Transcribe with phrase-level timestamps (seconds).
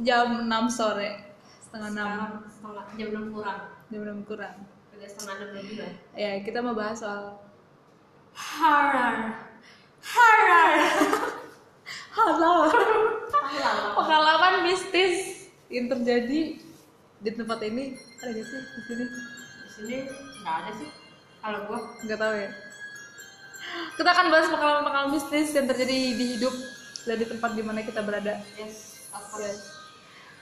[0.00, 1.10] jam 6 sore.
[1.60, 3.60] Setengah 6 sekarang setengah jam enam kurang.
[3.92, 4.56] Jam 6 kurang.
[4.96, 7.40] Udah setengah enam lebih lah ya kita mau bahas soal
[8.34, 9.14] horror.
[10.00, 10.72] Horror.
[12.16, 12.54] Halo.
[13.94, 16.58] pengalaman mistis yang terjadi
[17.20, 17.94] di tempat ini.
[18.20, 19.04] Ada gak sih di sini?
[19.06, 19.96] Di sini
[20.42, 20.90] nggak ada sih.
[21.40, 21.80] Kalau gua.
[22.02, 22.50] Nggak tahu ya.
[23.94, 26.54] Kita akan bahas pengalaman-pengalaman mistis yang terjadi di hidup
[27.06, 28.42] dan di tempat di mana kita berada.
[28.58, 29.79] Yes apa Yes.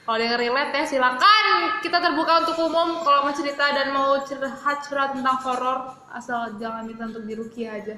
[0.09, 1.45] Kalau ada yang relate ya silakan
[1.85, 6.81] kita terbuka untuk umum kalau mau cerita dan mau curhat curhat tentang horor asal jangan
[6.81, 7.93] minta untuk diruki aja.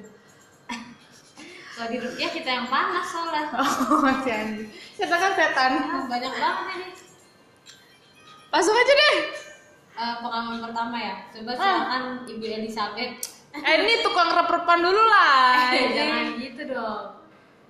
[1.72, 3.48] kalau di rupiah kita yang panas soalnya
[3.88, 4.68] Oh masih anjing.
[4.92, 5.72] Kita kan setan.
[5.80, 6.86] Ah, banyak banget ini
[8.52, 9.16] Langsung aja deh.
[9.96, 11.60] Eh, pengalaman pertama ya coba Ah.
[11.64, 13.12] silakan ibu Elizabeth
[13.56, 15.64] Eh ini tukang rep-repan dulu lah.
[15.80, 17.04] Eh, jangan gitu dong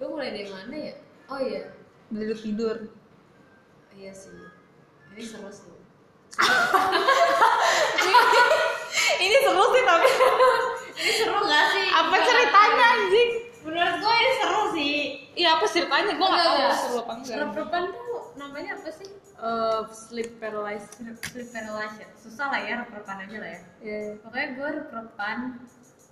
[0.03, 0.95] gue mulai dari mana ya
[1.31, 1.71] oh iya
[2.11, 3.02] Duduk tidur.
[3.95, 4.33] Iya sih
[5.13, 5.73] ini seru sih
[9.21, 10.09] ini seru sih tapi
[10.97, 13.31] ini seru gak sih apa ceritanya anjing?
[13.63, 14.97] menurut gue ini seru sih
[15.33, 16.13] Iya apa ceritanya?
[16.13, 17.37] Gue nggak tahu seru apa enggak.
[17.41, 19.09] Rep-repan tuh namanya apa sih
[19.43, 20.95] Eh, sleep paralysis.
[21.27, 24.01] sleep paralysis susah lah ya rep-repan aja lah ya Iya.
[24.23, 25.37] pokoknya gue rep-repan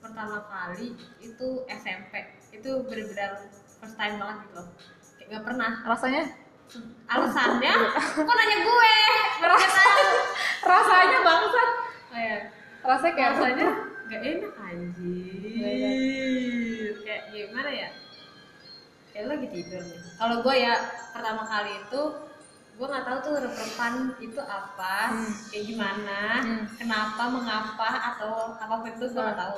[0.00, 0.88] pertama kali
[1.22, 2.12] itu SMP
[2.50, 3.30] itu bener-bener
[3.78, 4.66] first time banget gitu loh
[5.14, 6.24] kayak gak pernah Rasanya?
[7.06, 7.74] Alasannya?
[8.16, 8.94] Kok nanya gue?
[9.40, 9.82] Rasa,
[10.70, 11.70] rasanya bangsat.
[12.10, 12.38] oh ya
[12.80, 13.66] Rasanya kayak rasanya
[14.06, 14.54] gak enak
[15.50, 16.92] anjir.
[17.00, 17.88] Kayak gimana ya?
[19.10, 20.00] Kayak lagi tidur nih.
[20.14, 20.74] Kalau gue ya
[21.10, 22.02] pertama kali itu
[22.70, 25.28] gue nggak tahu tuh rep-repan itu apa Hmm.
[25.50, 26.64] kayak gimana Hmm.
[26.74, 29.56] kenapa mengapa atau apa pun itu gue nggak tahu.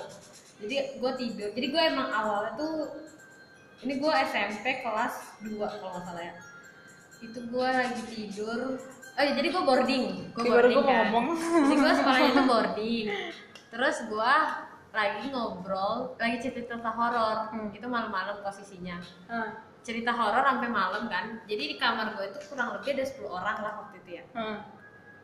[0.60, 1.48] Jadi gue tidur.
[1.52, 2.90] Jadi gue emang awalnya tuh
[3.82, 6.34] ini gue SMP kelas 2 kalau nggak salah ya
[7.22, 8.76] itu gue lagi tidur.
[9.12, 10.04] Oh ya jadi gue boarding.
[10.34, 11.06] Gue boarding gua kan.
[11.08, 11.26] ngomong.
[11.38, 13.06] jadi gue sekolahnya tuh boarding.
[13.70, 14.34] Terus gue
[14.92, 17.38] lagi ngobrol lagi cerita cerita horor.
[17.54, 17.70] Hmm.
[17.70, 18.98] itu malam-malam posisinya.
[19.30, 21.40] Ah, cerita horor sampai malam kan.
[21.46, 24.24] Jadi di kamar gue itu kurang lebih ada 10 orang lah waktu itu ya.
[24.36, 24.58] Ah.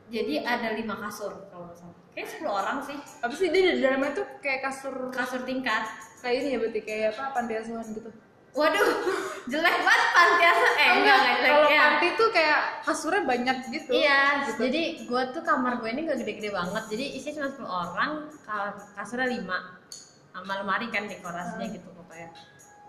[0.09, 2.01] jadi ada lima kasur kalau nggak salah.
[2.17, 2.97] Kayak 10 orang sih.
[3.21, 5.85] Apa sih dia di dalamnya tuh kayak kasur kasur tingkat.
[6.19, 8.11] kayak ini ya berarti kayak apa panti asuhan gitu.
[8.53, 8.89] Waduh
[9.51, 13.57] jelek banget panti asuhan eh enggak enggak jelek Kalau ya panti tuh kayak kasurnya banyak
[13.71, 13.91] gitu.
[13.95, 14.61] Iya, Gitu.
[14.63, 18.11] jadi gue tuh kamar gue ini gak gede-gede banget, jadi isinya cuma 10 orang,
[18.43, 19.57] ka- kasurnya 5
[20.31, 21.75] sama lemari kan dekorasinya Hmm.
[21.75, 22.29] gitu pokoknya.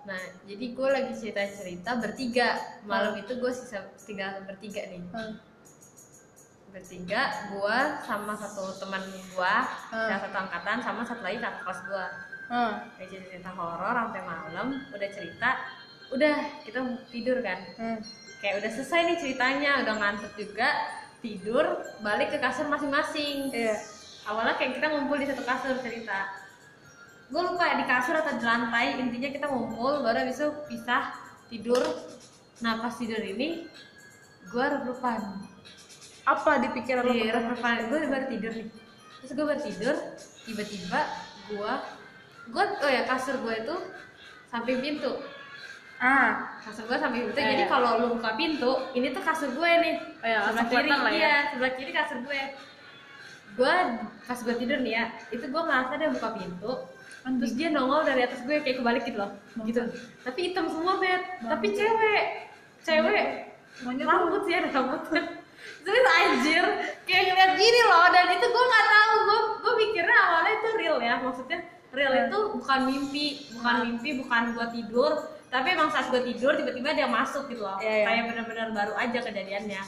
[0.02, 2.48] Nah, jadi gue lagi cerita-cerita bertiga,
[2.84, 5.36] malam itu gue sisa tinggal bertiga nih, Ah,
[6.70, 9.56] bertiga, gue sama satu teman gue,
[9.90, 10.08] Hmm.
[10.08, 12.06] yang satu angkatan, sama satu lagi kakak kelas gue.
[12.50, 12.84] Ah.
[12.98, 15.50] Lagi cerita horor sampai malam, udah cerita,
[16.10, 17.98] udah kita tidur kan, Ah.
[18.40, 20.68] kayak udah selesai nih ceritanya udah ngantuk juga
[21.20, 21.66] tidur
[22.00, 23.76] balik ke kasur masing-masing Iya.
[24.24, 26.32] awalnya kayak kita ngumpul di satu kasur cerita
[27.28, 31.12] gue lupa di kasur atau di lantai intinya kita ngumpul baru habis itu pisah
[31.46, 31.84] tidur
[32.64, 33.68] nah pas tidur ini
[34.48, 35.44] gue rep-repan
[36.24, 37.12] Apa di pikiran lo?
[37.12, 37.36] Iya,
[37.92, 38.68] gue baru tidur nih
[39.20, 39.96] terus gue baru tidur
[40.48, 41.00] tiba-tiba
[41.52, 41.74] gue
[42.50, 43.76] gue oh ya kasur gue itu
[44.46, 45.12] samping pintu.
[46.00, 47.70] Ah, kasur gue samping pintu Iya, jadi iya.
[47.70, 50.90] kalau lu buka pintu ini tuh kasur gue nih Oh iya, sebelah kiri.
[50.90, 51.12] lah ya.
[51.12, 52.42] iya sebelah kiri kasur gue
[53.50, 53.76] gue
[54.24, 56.72] pas gue tidur nih ya itu gue ngerasa dia buka pintu
[57.30, 59.30] terus dia nongol dari atas gue kayak kebalik gitu loh.
[59.62, 59.82] Gitu.
[60.24, 62.24] Tapi hitam semua bet tapi cewek.
[62.82, 63.26] Cewek.
[63.76, 65.22] Tuh- rambut sih ada rambutnya
[65.86, 66.66] terus anjir.
[67.06, 69.14] Kayak ngeliat gini loh dan itu gue nggak tahu.
[69.22, 71.60] Gue gue mikirnya awalnya itu real ya maksudnya
[71.92, 72.24] real Hmm.
[72.24, 75.12] itu bukan mimpi bukan mimpi bukan gue tidur
[75.48, 78.06] tapi emang saat gue tidur tiba-tiba dia masuk gitu loh Iya, iya.
[78.06, 79.82] kayak benar-benar baru aja kejadiannya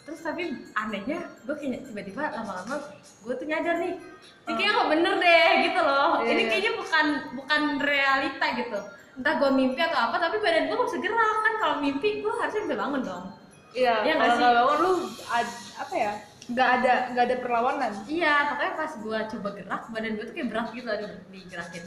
[0.00, 0.42] terus tapi
[0.74, 2.76] anehnya gue kayak tiba-tiba lama-lama
[3.20, 3.96] gue tuh nyadar nih
[4.44, 6.48] ini kayaknya nggak bener deh gitu loh Iya, ini iya.
[6.48, 8.78] kayaknya bukan bukan realita gitu
[9.14, 12.32] entah gue mimpi atau apa tapi badan gue nggak bisa gerak kan kalau mimpi gue
[12.32, 13.24] harusnya bisa bangun dong
[13.72, 14.40] Iya, Iya nggak kalau sih?
[14.40, 14.92] nggak bangun lu
[15.28, 16.12] ad- apa ya?
[16.44, 17.92] Nggak ada nggak ada perlawanan.
[18.04, 21.84] iya pokoknya pas gue coba gerak badan gue tuh kayak berat gitu ada digerakin.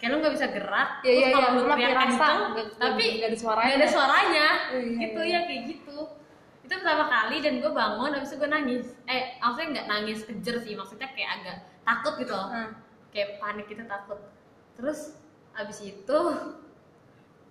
[0.00, 2.38] Kayak lu nggak bisa gerak Iya, terus iya, kalau iya, lu teriak kenceng,
[2.80, 3.68] tapi nggak ada suaranya.
[3.68, 4.48] nggak ada suaranya.
[4.72, 5.32] Iya, iya, gitu iya.
[5.36, 5.98] ya kayak gitu.
[6.64, 8.86] Itu pertama kali dan gue bangun habis itu gue nangis.
[9.04, 12.48] Eh maksudnya nggak nangis kejer sih maksudnya kayak agak takut gitu loh.
[12.48, 12.70] Ah.
[13.10, 14.22] kayak panik gitu takut.
[14.78, 15.18] Terus
[15.52, 16.18] abis itu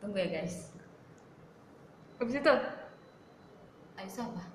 [0.01, 0.73] tunggu ya guys.
[2.17, 2.53] Habis itu?
[3.99, 4.48] Abis itu apa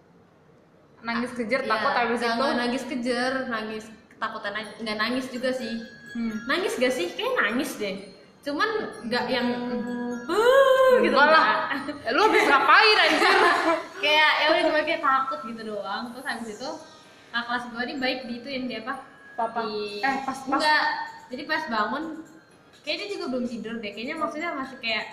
[1.04, 2.32] nangis kejer Iya, takut habis itu.
[2.34, 5.74] nggak nangis kejer nangis ketakutan nggak nangis juga sih
[6.10, 6.30] Hmm.
[6.46, 7.96] nangis gak sih kayak nangis deh
[8.40, 8.68] cuman
[9.02, 10.14] nggak yang Hmm.
[10.26, 11.46] "Ah," gitu lah.
[12.08, 13.34] Lu habis ngapain anjir?
[14.04, 16.70] kayak ya udah cuma kayak takut gitu doang terus habis itu
[17.28, 18.94] kakak kelas gue nih baik di itu yang dia apa
[19.34, 19.60] Papa.
[19.60, 20.84] di Eh, pas- pas- enggak
[21.28, 22.04] jadi pas bangun
[22.80, 25.04] kayaknya dia juga belum tidur deh kayaknya maksudnya masih kayak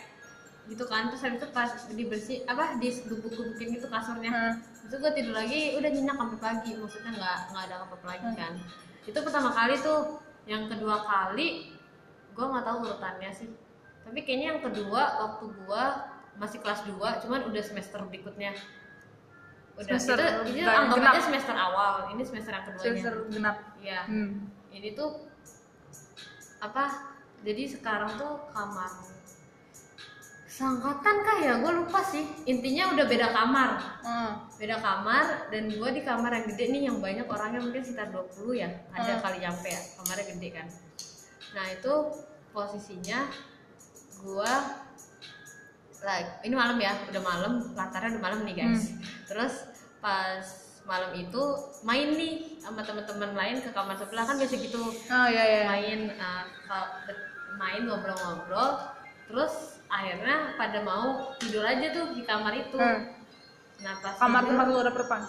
[0.68, 4.54] gitu kan terus habis itu pas dibersih apa digubuk-gubukin gitu kasurnya Hmm.
[4.88, 6.72] Itu gue tidur lagi udah nyenyak sampai pagi.
[6.78, 8.54] Maksudnya nggak nggak ada apa-apa lagi kan.
[9.06, 10.20] Itu pertama kali tuh.
[10.50, 11.78] Yang kedua kali
[12.32, 13.50] gue nggak tahu urutannya sih.
[14.02, 15.84] Tapi kayaknya yang kedua waktu gue
[16.42, 16.98] masih kelas 2
[17.28, 18.56] cuman udah semester berikutnya.
[19.78, 20.92] Udah Semester itu, itu genap.
[20.92, 21.94] anggap aja semester awal.
[22.12, 22.84] Ini semester yang keduanya.
[22.84, 23.58] Semester genap.
[23.82, 24.02] Iya.
[24.10, 24.32] Hmm.
[24.72, 25.28] ini tuh
[26.64, 27.12] apa
[27.44, 28.88] jadi sekarang tuh kamar
[30.62, 31.54] seangkatan kah ya?
[31.58, 32.22] Gue lupa sih.
[32.46, 33.70] Intinya udah beda kamar.
[34.06, 34.32] Hmm.
[34.62, 38.54] beda kamar dan gue di kamar yang gede nih yang banyak orangnya mungkin sekitar 20
[38.62, 38.70] ya.
[38.94, 39.22] Ada Hmm.
[39.26, 40.68] kali nyampe ya kamarnya gede kan.
[41.58, 41.94] Nah itu
[42.54, 43.20] posisinya
[44.22, 44.54] gue
[46.06, 48.94] like ini malam ya udah malam latarnya udah malam nih guys.
[49.26, 49.66] Terus
[49.98, 50.46] pas
[50.86, 51.42] malam itu
[51.82, 54.82] main nih sama teman-teman lain ke kamar sebelah kan biasa gitu.
[55.10, 55.62] Oh iya iya.
[55.66, 56.46] main uh,
[57.58, 58.78] main ngobrol-ngobrol.
[59.26, 63.12] Terus akhirnya pada mau tidur aja tuh di kamar itu Hmm.
[63.82, 65.22] nah pas Kamar tempat lu ada perpan.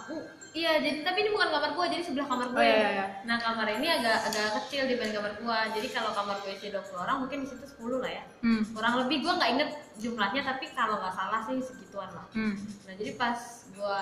[0.53, 2.89] iya jadi tapi ini bukan kamar gua jadi sebelah kamar gue Oh iya iya.
[2.93, 3.05] iya.
[3.23, 6.93] nah kamar ini agak agak kecil dibanding kamar gua jadi kalau kamar gue isi 20
[6.95, 8.61] orang mungkin di situ 10 lah ya Hmm.
[8.69, 12.53] kurang lebih gua nggak inget jumlahnya tapi kalau nggak salah sih segituan lah Hmm.
[12.85, 13.39] nah jadi pas
[13.73, 14.01] gua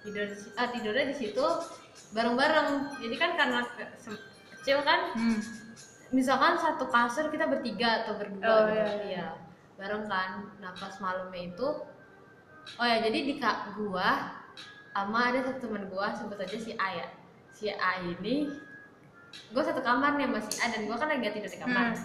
[0.00, 1.46] tidur ah, tidurnya di situ
[2.12, 2.68] bareng-bareng
[3.00, 3.60] jadi kan karena
[4.54, 5.40] kecil kan Hmm.
[6.10, 9.26] misalkan satu kasur kita bertiga atau berdua Oh, gitu iya, iya.
[9.74, 11.68] Bareng kan nah pas malamnya itu
[12.72, 14.38] oh ya jadi di kak gua
[14.90, 17.06] sama ada satu teman gua sebut aja si A ya
[17.50, 18.46] si A ini
[19.50, 21.98] gua satu kamar nih sama si A dan gua kan lagi tidur di kamar Hmm.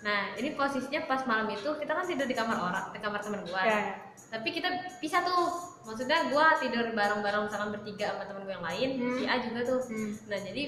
[0.00, 3.44] nah ini posisinya pas malam itu kita kan tidur di kamar orang di kamar teman
[3.44, 3.94] gua Iya, iya.
[4.32, 5.44] tapi kita pisah tuh
[5.82, 9.12] maksudnya gua tidur bareng-bareng misalkan bertiga sama temen gue yang lain Hmm.
[9.14, 10.12] si A juga tuh Hmm.
[10.24, 10.62] nah jadi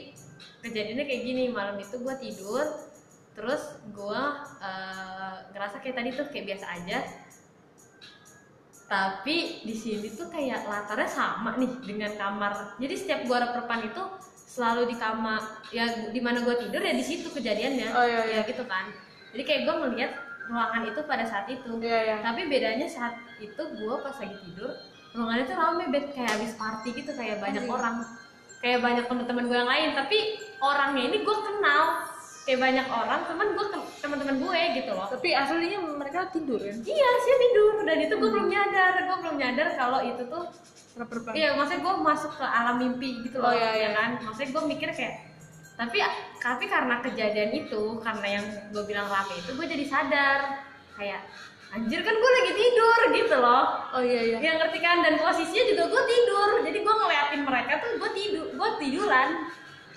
[0.61, 2.61] kejadiannya kayak gini malam itu gua tidur
[3.32, 6.99] terus gua eh, ngerasa kayak tadi tuh kayak biasa aja.
[8.93, 12.76] Tapi di sini tuh kayak latarnya sama nih dengan kamar.
[12.76, 14.02] Jadi setiap gua reperpan itu
[14.52, 15.40] selalu di kamar
[15.73, 17.88] ya di mana gua tidur ya di situ kejadiannya.
[17.96, 18.40] Oh, iya, iya.
[18.44, 18.93] ya gitu kan.
[19.32, 20.12] Jadi kayak gua melihat
[20.52, 21.70] ruangan itu pada saat itu.
[21.81, 22.17] Iya iya.
[22.20, 24.70] tapi bedanya saat itu gue pas lagi tidur
[25.12, 27.76] ruangannya tuh rame bed kayak habis party gitu kayak banyak Anjing.
[27.76, 27.96] orang.
[28.62, 30.19] Kayak banyak teman-teman gue yang lain tapi
[30.62, 31.82] orangnya ini gue kenal
[32.43, 33.67] kayak banyak orang teman gue
[34.03, 35.06] teman-teman gue gitu loh.
[35.06, 36.77] Tapi aslinya mereka tidur kan?
[36.83, 37.87] iya sih tidur.
[37.87, 38.93] Dan itu gue belum nyadar.
[39.06, 40.44] Gue belum nyadar kalau itu tuh
[40.93, 41.33] Perpan.
[41.33, 43.91] iya maksudnya gue masuk ke alam mimpi gitu loh Oh, iya, ya iya.
[43.97, 44.11] kan?
[44.27, 45.15] Maksudnya gue mikir kayak
[45.73, 45.99] tapi
[46.37, 48.44] tapi karena kejadian itu karena yang
[48.77, 50.41] gue bilang rame itu gue jadi sadar.
[50.99, 51.25] Kayak
[51.73, 53.65] anjir kan gue lagi tidur gitu loh.
[53.97, 54.39] Oh iya iya.
[54.43, 55.00] yang ngerti kan?
[55.00, 56.49] Dan posisinya juga gue tidur.
[56.61, 59.29] Jadi gue ngeliatin mereka tuh gue tidur gue tiduran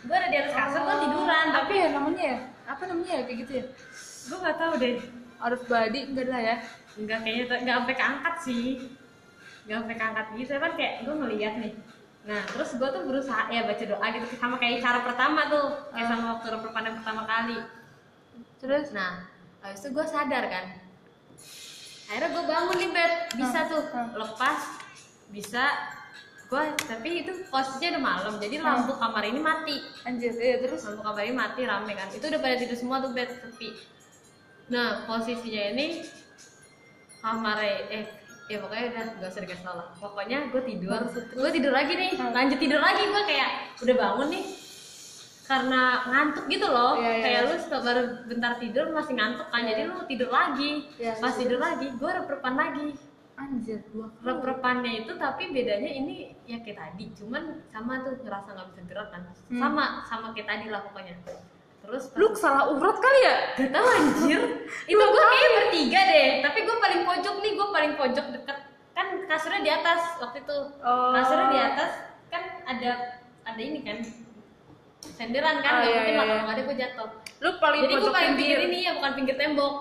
[0.06, 1.46] gue ada di atas kasur gue tiduran.
[1.52, 2.38] tapi ya namanya ya?
[2.66, 3.66] Apa namanya ya kayak gitu ya?
[4.26, 4.96] gue nggak tahu deh.
[5.36, 6.56] Out of body enggak lah ya.
[6.96, 8.66] nggak kayaknya tuh- nggak sampai keangkat sih.
[9.66, 11.74] Nggak sampai keangkat gitu kan kayak gue ngeliat nih.
[12.26, 15.68] Nah terus gue tuh berusaha ya baca doa gitu sama kayak cara pertama tuh.
[15.92, 17.58] Kayak sama waktu reperpan yang pertama kali.
[18.58, 18.86] Terus?
[18.92, 19.12] Nah
[19.62, 20.66] habis itu gue sadar kan.
[22.06, 24.10] Akhirnya gue bangun nih bed bisa Hmm, tuh hmm.
[24.16, 24.60] lepas
[25.28, 25.64] bisa
[26.46, 29.82] gue tapi itu posisinya udah malam jadi lampu kamar ini mati.
[30.06, 30.86] Anjir, iya terus?
[30.86, 32.08] Lampu kamar ini mati rame kan.
[32.14, 33.70] Itu udah pada tidur semua tuh bed sepi.
[34.70, 36.06] Nah posisinya ini
[37.22, 38.06] kamar eh
[38.46, 39.88] ya pokoknya udah gak usah dikasih tau lah.
[39.98, 41.02] Pokoknya gue tidur.
[41.34, 42.12] Gue tidur lagi nih.
[42.14, 42.30] Hmm.
[42.30, 43.50] lanjut tidur lagi gue kayak
[43.82, 44.46] udah bangun nih.
[45.46, 46.98] Karena ngantuk gitu loh.
[46.98, 47.50] Iya, iya, kayak iya.
[47.50, 49.70] lu setelah baru bentar tidur masih ngantuk kan Iya.
[49.74, 50.72] jadi lu tidur lagi.
[51.02, 51.40] Iya, pas iya.
[51.42, 52.88] tidur lagi gue rep-repan lagi
[53.36, 54.24] anjir dua kali.
[54.24, 59.08] rep-repannya itu tapi bedanya ini ya kayak tadi cuman sama tuh ngerasa nggak bisa gerak
[59.10, 59.60] kan Hmm.
[59.60, 61.16] sama sama kayak tadi lah pokoknya
[61.82, 63.36] terus Lu salah urat kali ya?
[63.56, 64.42] Gak tau anjir
[64.90, 68.58] Itu gue kayak bertiga deh Tapi gue paling pojok nih Gue paling pojok deket
[68.92, 71.14] Kan kasurnya di atas Waktu itu Oh.
[71.14, 71.92] Kasurnya di atas
[72.26, 72.92] Kan ada
[73.44, 74.02] Ada ini kan
[75.06, 76.32] Senderan kan Oh, Gak iya, mungkin iya, lah iya.
[76.32, 78.58] Kalau nggak ada gue jatuh Lu paling Jadi gue pojok paling pinggir.
[78.64, 79.74] ini ya Bukan pinggir tembok.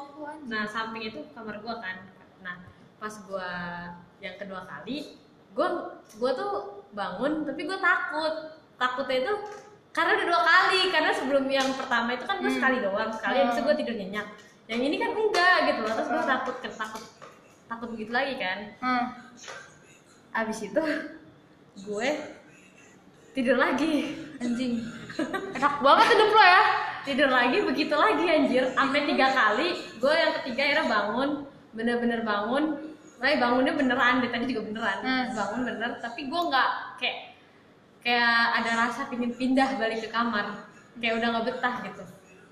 [0.44, 1.96] Nah samping itu kamar gue kan
[3.04, 3.50] pas gue
[4.18, 5.20] Yang kedua kali
[5.52, 5.68] Gue
[6.10, 6.52] gue tuh
[6.90, 8.34] bangun Tapi gue takut
[8.74, 9.34] Takutnya itu
[9.94, 12.58] karena udah dua kali karena sebelum yang pertama itu kan gue Hmm.
[12.58, 14.26] sekali doang sekali habis itu gue tidur nyenyak
[14.66, 17.02] yang ini kan enggak gitu loh terus gue takut takut
[17.70, 19.04] takut begitu lagi kan Hmm.
[20.34, 20.82] abis itu
[21.80, 22.08] gue
[23.30, 24.82] tidur lagi Anjing.
[25.56, 26.62] Enak banget hidup lo ya.
[27.04, 31.28] tidur lagi begitu lagi anjir sampai tiga kali gue yang ketiga akhirnya bangun
[31.70, 32.64] bener-bener bangun
[33.24, 35.26] Ray bangunnya beneran deh tadi juga beneran Hmm.
[35.32, 36.68] bangun bener tapi gue nggak
[37.00, 37.18] kayak
[37.98, 42.04] kayak ada rasa pingin pindah balik ke kamar kayak udah nggak betah gitu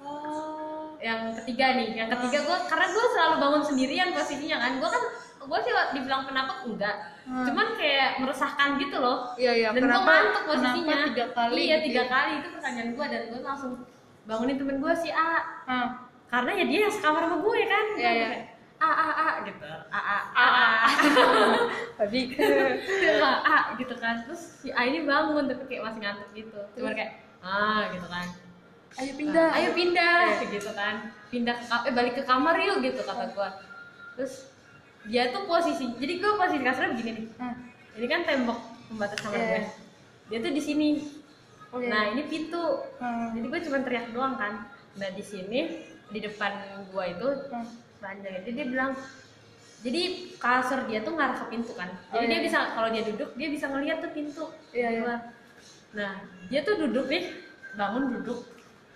[0.03, 0.97] Oh.
[0.99, 5.03] yang ketiga nih yang ketiga gue karena gue selalu bangun sendirian posisinya kan gue kan
[5.43, 7.45] gue sih dibilang penakut enggak Hmm.
[7.45, 9.69] cuman kayak meresahkan gitu loh Iya iya.
[9.71, 11.55] dan gue ngantuk posisinya tiga kali?
[11.61, 12.09] iya gitu tiga ya?
[12.09, 13.73] kali itu pertanyaan gue dan gue langsung
[14.25, 15.33] bangunin temen gue si A
[15.69, 15.87] Ah.
[16.27, 18.29] karena ya dia yang sekamar sama gue kan Iya, iya.
[18.83, 19.71] A a a gitu.
[19.95, 20.67] A a a A,
[22.03, 22.21] Tadi.
[23.23, 23.31] a.
[23.47, 24.27] A gitu kan.
[24.27, 26.59] Terus si A ini bangun tapi kayak masih ngantuk gitu.
[26.75, 28.27] Cuma kayak ah gitu kan.
[28.93, 29.49] Ayo pindah.
[29.57, 30.95] ayo pindah gitu kan.
[31.31, 33.49] Pindah ke eh balik ke kamar yuk gitu kata gue
[34.13, 34.53] terus
[35.09, 37.27] dia tuh posisi jadi gue posisi kasurnya begini nih.
[37.41, 37.57] Ah.
[37.97, 38.61] ini kan tembok
[38.93, 39.49] pembatas kamar Iya.
[39.49, 39.63] gue
[40.29, 40.89] dia tuh di sini.
[41.73, 41.89] Oh, iya.
[41.89, 42.85] nah ini pintu.
[43.01, 43.33] Ah.
[43.33, 44.69] jadi gue cuma teriak doang kan.
[45.01, 45.61] Nah di sini
[46.13, 46.53] di depan
[46.93, 47.65] gua itu Ah.
[48.03, 48.93] Panjang jadi dia bilang
[49.83, 50.03] jadi
[50.37, 52.45] kasur dia tuh ngarah ke pintu kan jadi Oh, dia iya.
[52.45, 55.01] bisa kalau dia duduk dia bisa ngeliat tuh pintu Iya, iya.
[55.01, 55.21] keluar.
[55.93, 56.13] nah
[56.47, 57.25] dia tuh duduk nih
[57.73, 58.41] bangun duduk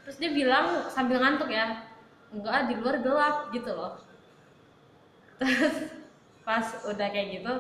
[0.02, 1.82] terus dia bilang sambil ngantuk ya
[2.28, 3.92] enggak di luar gelap gitu loh
[5.40, 5.74] terus
[6.42, 7.52] pas udah kayak gitu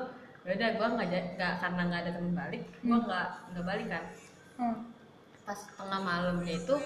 [0.42, 4.04] ya udah gua nggak nggak karena nggak ada temen balik gua nggak nggak balik kan
[4.56, 4.76] Ah.
[5.44, 6.76] pas tengah malamnya itu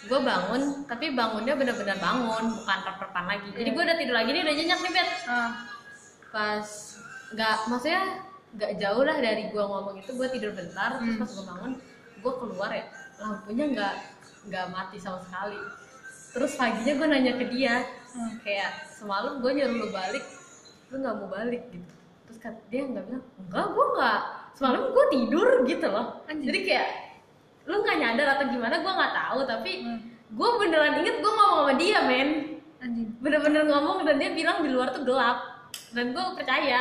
[0.00, 4.42] gue bangun tapi bangunnya bener-bener bangun bukan rep-repan lagi jadi gue udah tidur lagi nih
[4.42, 5.50] udah nyenyak nih bet Ah.
[6.28, 6.68] pas
[7.30, 8.02] nggak maksudnya
[8.50, 11.20] nggak jauh lah dari gue ngomong itu gue tidur bentar terus Hmm.
[11.20, 11.72] pas gue bangun
[12.16, 12.84] gue keluar ya
[13.18, 13.94] lampunya nggak
[14.46, 15.60] nggak mati sama sekali
[16.30, 17.74] terus paginya gue nanya ke dia
[18.10, 18.34] Hmm.
[18.40, 20.24] kayak semalam gue nyuruh lu balik
[20.88, 21.92] lu nggak mau balik gitu
[22.24, 24.20] terus dia nggak bilang enggak gue nggak
[24.52, 26.46] semalam gue tidur gitu loh Anjing.
[26.46, 26.88] jadi kayak
[27.66, 30.00] lu nggak nyadar atau gimana gue nggak tahu tapi Hmm.
[30.30, 32.30] gue beneran inget gue ngomong sama dia men.
[33.20, 35.68] Bener-bener ngomong dan dia bilang di luar tuh gelap.
[35.92, 36.80] Dan gue percaya.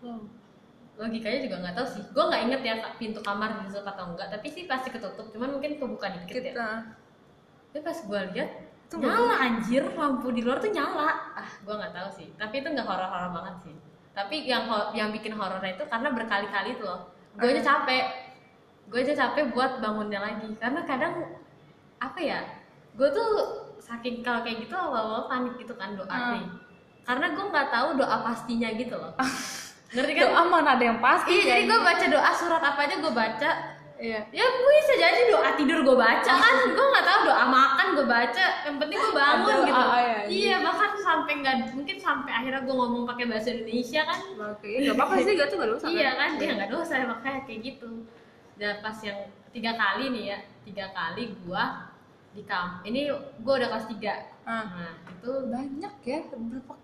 [0.00, 0.24] Wow.
[1.00, 2.02] logikanya juga nggak tahu sih.
[2.12, 5.32] Gue nggak inget ya pintu kamar ditutup atau enggak tapi sih pasti ketutup.
[5.32, 6.52] Cuman mungkin kebuka dikit ya.
[6.52, 6.68] Kita.
[7.70, 8.50] tapi pas gue lihat
[8.84, 9.82] Itu nyala anjir.
[9.96, 11.32] Lampu di luar tuh nyala.
[11.32, 12.28] Ah gue nggak tahu sih.
[12.36, 13.74] Tapi itu nggak horor-horor banget sih.
[14.12, 17.00] Tapi yang yang bikin horornya itu karena berkali-kali tuh loh.
[17.38, 18.04] Gue aja capek
[18.90, 20.50] gue aja capek buat bangunnya lagi.
[20.58, 21.14] Karena kadang
[21.96, 22.40] apa ya
[22.90, 23.30] gue tuh
[23.78, 26.32] saking kalau kayak gitu awal-awal panik gitu kan doa Hmm.
[26.34, 26.46] nih
[27.00, 29.14] karena gue nggak tahu doa pastinya gitu loh.
[29.94, 30.22] Ngerti kan?
[30.26, 31.32] Doa mana ada yang pasti?
[31.32, 33.50] iya jadi gue baca doa surat apa aja gue baca.
[34.00, 34.16] Iya.
[34.32, 36.54] ya gue bisa jadi doa tidur gue baca kan.
[36.72, 38.44] Gue nggak tahu doa makan gue baca.
[38.64, 39.76] Yang penting gue bangun Ada gitu.
[39.76, 44.18] doa ya, iya bahkan sampai nggak mungkin sampai akhirnya gue ngomong pakai bahasa Indonesia kan.
[44.40, 45.84] Oke, nggak apa-apa sih, gak tuh gak dosa.
[45.92, 46.30] iya kan?
[46.40, 47.88] Dia nggak dosa makanya kayak gitu
[48.60, 49.24] dan pas yang
[49.56, 50.38] tiga kali nih ya
[50.68, 51.64] tiga kali gue
[52.36, 54.28] di kamp ini gue udah kelas tiga.
[54.44, 54.68] Ah.
[54.68, 56.74] nah itu Banyak ya, berapa?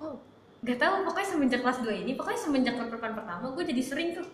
[0.00, 0.18] Oh,
[0.64, 4.26] nggak tahu pokoknya semenjak kelas 2 ini pokoknya semenjak pertemuan pertama gue jadi sering tuh.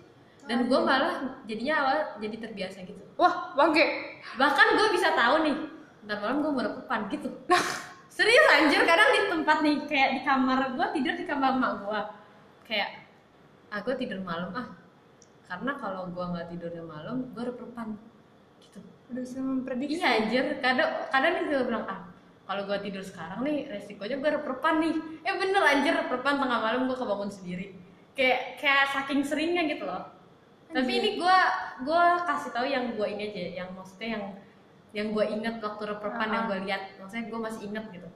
[0.46, 3.02] Dan gue malah jadinya awal jadi terbiasa gitu.
[3.18, 3.84] Wah bangke.
[4.38, 5.56] bahkan gue bisa tahu nih
[6.06, 7.28] ntar malam gue mau repepan gitu.
[8.12, 12.00] Serius anjir kadang di tempat nih kayak di kamar gue tidur di kamar emak gue
[12.68, 12.90] kayak
[13.72, 14.81] ah gue tidur malam ah
[15.52, 17.92] karena kalau gue nggak tidurnya malam gue repepan
[18.64, 18.80] gitu.
[19.12, 20.00] Udah bisa memprediksi.
[20.00, 20.44] iya anjir.
[20.64, 22.08] Kadang kadang nih gue bilang ah
[22.48, 24.96] kalau gue tidur sekarang nih resikonya gue repepan nih.
[25.20, 25.92] Eh bener anjir.
[25.92, 27.76] Repepan tengah malam gue kebangun sendiri.
[28.16, 30.08] Kayak kayak saking seringnya gitu loh.
[30.72, 31.38] Tapi ini gue
[31.84, 34.24] gue kasih tahu yang gue ini aja yang maksudnya yang
[34.96, 36.96] yang gue inget waktu reperpan yang gue lihat.
[36.96, 38.08] Maksudnya gue masih inget gitu.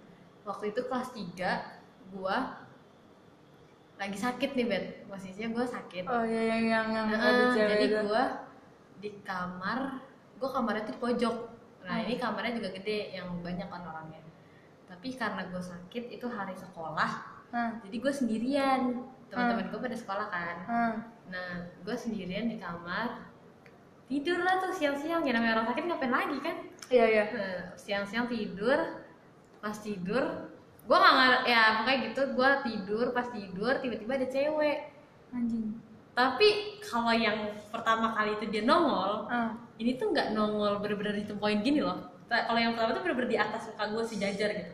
[0.48, 2.36] Waktu itu kelas 3 gue
[3.96, 6.04] lagi sakit nih bet posisinya gue sakit.
[6.04, 7.08] Oh iya yang yang yang
[7.56, 8.24] cewek jadi gue
[9.00, 10.04] di kamar
[10.36, 11.36] gue kamarnya tuh di pojok.
[11.88, 14.20] Nah ini kamarnya juga gede yang banyak kan orangnya.
[14.84, 17.10] Tapi karena gue sakit itu hari sekolah
[17.52, 17.70] Hah.
[17.88, 18.80] jadi gue sendirian.
[19.26, 20.56] Teman-teman gue pada sekolah kan.
[20.68, 20.94] Hah.
[21.26, 23.32] nah gue sendirian di kamar.
[24.06, 26.56] Tidur lah tuh siang-siang ya namanya orang sakit ngapain lagi kan?
[26.86, 27.24] Iya iya.
[27.34, 29.02] Nah, siang-siang tidur
[29.58, 30.54] pas tidur
[30.86, 34.78] gue nggak ngar- ya pokoknya gitu gue tidur pas tidur tiba-tiba ada cewek.
[35.28, 35.82] Anjing.
[36.12, 36.48] tapi
[36.80, 37.36] kalau yang
[37.68, 39.52] pertama kali itu dia nongol Ah.
[39.76, 42.08] ini tuh nggak nongol bener-bener ditempoin gini loh.
[42.24, 44.72] Kalau yang pertama tuh bener-bener di atas muka gue sejajar gitu.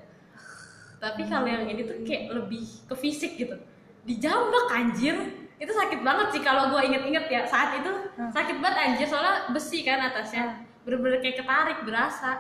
[0.97, 3.59] Tapi kalau yang ini tuh kayak lebih ke fisik gitu.
[4.05, 5.19] Dijambak anjir.
[5.57, 8.31] Itu sakit banget sih kalau gue inget-inget ya saat itu Hmm.
[8.31, 9.07] sakit banget anjir.
[9.07, 10.63] Soalnya besi kan atasnya.
[10.83, 12.39] Bener-bener kayak ketarik berasa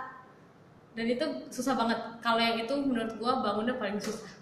[0.92, 1.99] dan itu susah banget.
[2.20, 4.32] Kalau yang itu menurut gue bangunnya paling susah.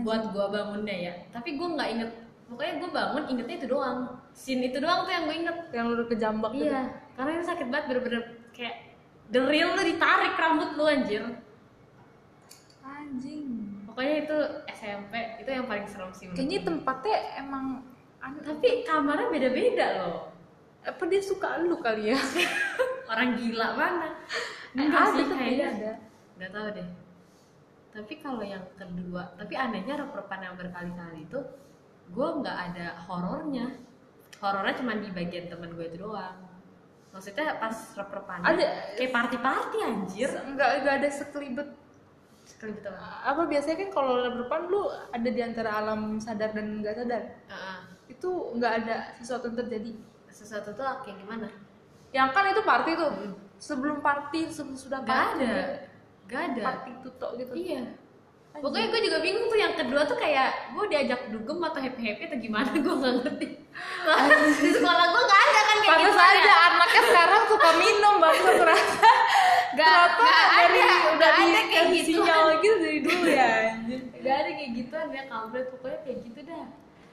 [0.00, 1.14] Buat gue bangunnya ya.
[1.30, 2.10] Tapi gue nggak inget.
[2.50, 3.98] Pokoknya gue bangun ingetnya itu doang.
[4.34, 5.56] Scene itu doang tuh yang gue inget.
[5.70, 6.70] Yang lu kejambak gitu.
[6.70, 6.82] Iya,
[7.14, 8.76] karena ini sakit banget bener-bener kayak
[9.30, 11.22] the real lu ditarik rambut lu anjir.
[12.82, 13.46] Anjing.
[13.86, 14.38] Pokoknya itu
[14.80, 17.84] SMP itu yang paling serem sih kayaknya tempatnya emang
[18.24, 20.32] aneh tapi kamarnya beda-beda loh
[20.80, 22.18] apa dia suka lu kali ya?
[23.10, 24.08] Orang gila mana?
[24.72, 25.68] Enggak ada sih kayaknya.
[25.68, 25.92] ada.
[26.40, 26.88] Nggak tahu deh.
[27.90, 31.40] Tapi kalau yang kedua tapi anehnya rep-repan yang berkali-kali itu
[32.10, 33.66] gue nggak ada horornya.
[34.40, 36.38] Horornya cuma di bagian temen gue itu doang.
[37.10, 38.94] Maksudnya pas rep-repan Ada.
[38.94, 40.30] kayak party-party anjir.
[40.54, 41.68] Nggak nggak ada sekelibet.
[42.46, 46.94] Sekali gitu apa biasanya kan kalau depan lu ada di antara alam sadar dan nggak
[46.98, 47.22] sadar?
[48.10, 49.90] Itu nggak ada sesuatu yang terjadi
[50.30, 51.48] sesuatu tuh kayak gimana?
[52.10, 53.10] Yang kan itu party tuh.
[53.60, 55.54] Sebelum party sebelum sudah party ada.
[56.26, 56.62] nggak ada.
[56.64, 57.52] party tutok gitu.
[57.54, 57.82] Iya.
[58.50, 58.62] Anjir.
[58.66, 62.22] Pokoknya gue juga bingung tuh yang kedua tuh kayak gue diajak dugem atau happy happy
[62.26, 63.46] atau gimana gue nggak ngerti.
[64.64, 68.50] di sekolah gue nggak ada kan kayak Pantes gitu aja anaknya sekarang suka minum bangsa
[68.58, 69.10] ternyata
[69.70, 72.20] Gak, gak dari ada, udah gak ada kayak gitu.
[72.20, 74.00] sinyal gitu dari dulu ya anjir.
[74.18, 75.66] Gak ada kayak gituan ya kampret.
[75.70, 76.66] Pokoknya kayak gitu dah.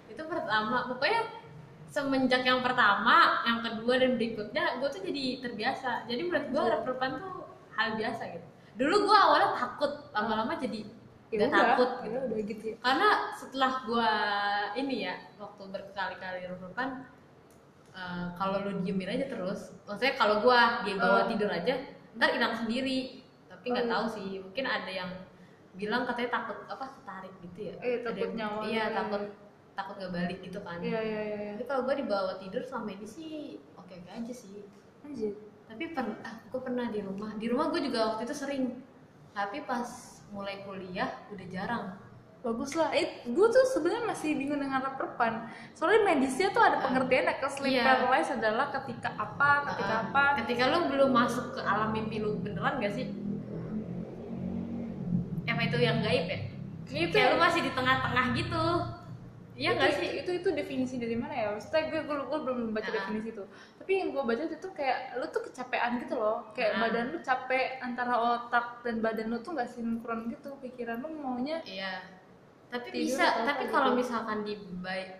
[0.09, 0.77] Itu pertama.
[0.89, 1.21] Pokoknya
[1.87, 6.05] semenjak yang pertama, yang kedua dan berikutnya gue tuh jadi terbiasa.
[6.05, 7.33] Jadi menurut gue rep-repan tuh
[7.73, 8.47] hal biasa gitu.
[8.77, 10.83] Dulu gue awalnya takut, lama-lama jadi
[11.27, 12.17] Ya gak udah, takut ya gitu.
[12.23, 12.75] udah gitu ya.
[12.79, 14.09] karena setelah gua
[14.73, 17.03] ini ya waktu berkali-kali rebutan
[17.91, 21.27] eh, kalau lu diemin aja terus maksudnya kalau gua dia bawa Oh.
[21.27, 21.75] tidur aja
[22.15, 23.95] ntar hilang sendiri tapi nggak Oh, iya.
[23.99, 25.11] tahu sih mungkin ada yang
[25.75, 28.61] bilang katanya takut apa ketarik gitu ya Ada takut yang- nyawa.
[28.63, 29.21] iya takut
[29.77, 31.37] takut gak balik gitu kan Iya iya iya.
[31.37, 31.51] iya.
[31.53, 33.31] tapi kalau gua dibawa tidur selama ini sih
[33.77, 34.65] oke oke aja sih
[35.05, 35.37] Anjir.
[35.69, 38.63] tapi per, ah, gue pernah di rumah di rumah gue juga waktu itu sering
[39.31, 39.85] tapi pas
[40.27, 41.85] mulai kuliah udah jarang
[42.37, 42.93] Bagus lah.
[42.93, 45.49] Eh, gue tuh sebenarnya masih bingung dengan reperpan.
[45.73, 47.83] Soalnya medisnya tuh ada pengertiannya ke sleep Iya.
[47.83, 50.23] paralysis adalah ketika apa, ketika Uh, apa.
[50.39, 53.09] ketika lu belum masuk ke alam mimpi lu beneran gak sih
[55.43, 56.39] apa itu yang gaib ya
[56.87, 58.63] Itu kayak lu masih di tengah-tengah gitu
[59.57, 61.45] iya itu, gak sih Itu, itu definisi dari mana ya?
[61.51, 62.95] Maksudnya gue, gue, gue belum baca Ah.
[62.95, 63.43] definisi itu.
[63.75, 66.37] Tapi yang gue baca itu kayak lu tuh kecapean gitu loh.
[66.53, 66.79] Kayak Ah.
[66.85, 70.53] badan lu capek antara otak dan badan lu tuh nggak sinkron gitu.
[70.57, 72.05] Pikiran lu maunya iya
[72.67, 73.99] tapi Tidur bisa tapi apa kalau gitu.
[74.03, 74.53] misalkan di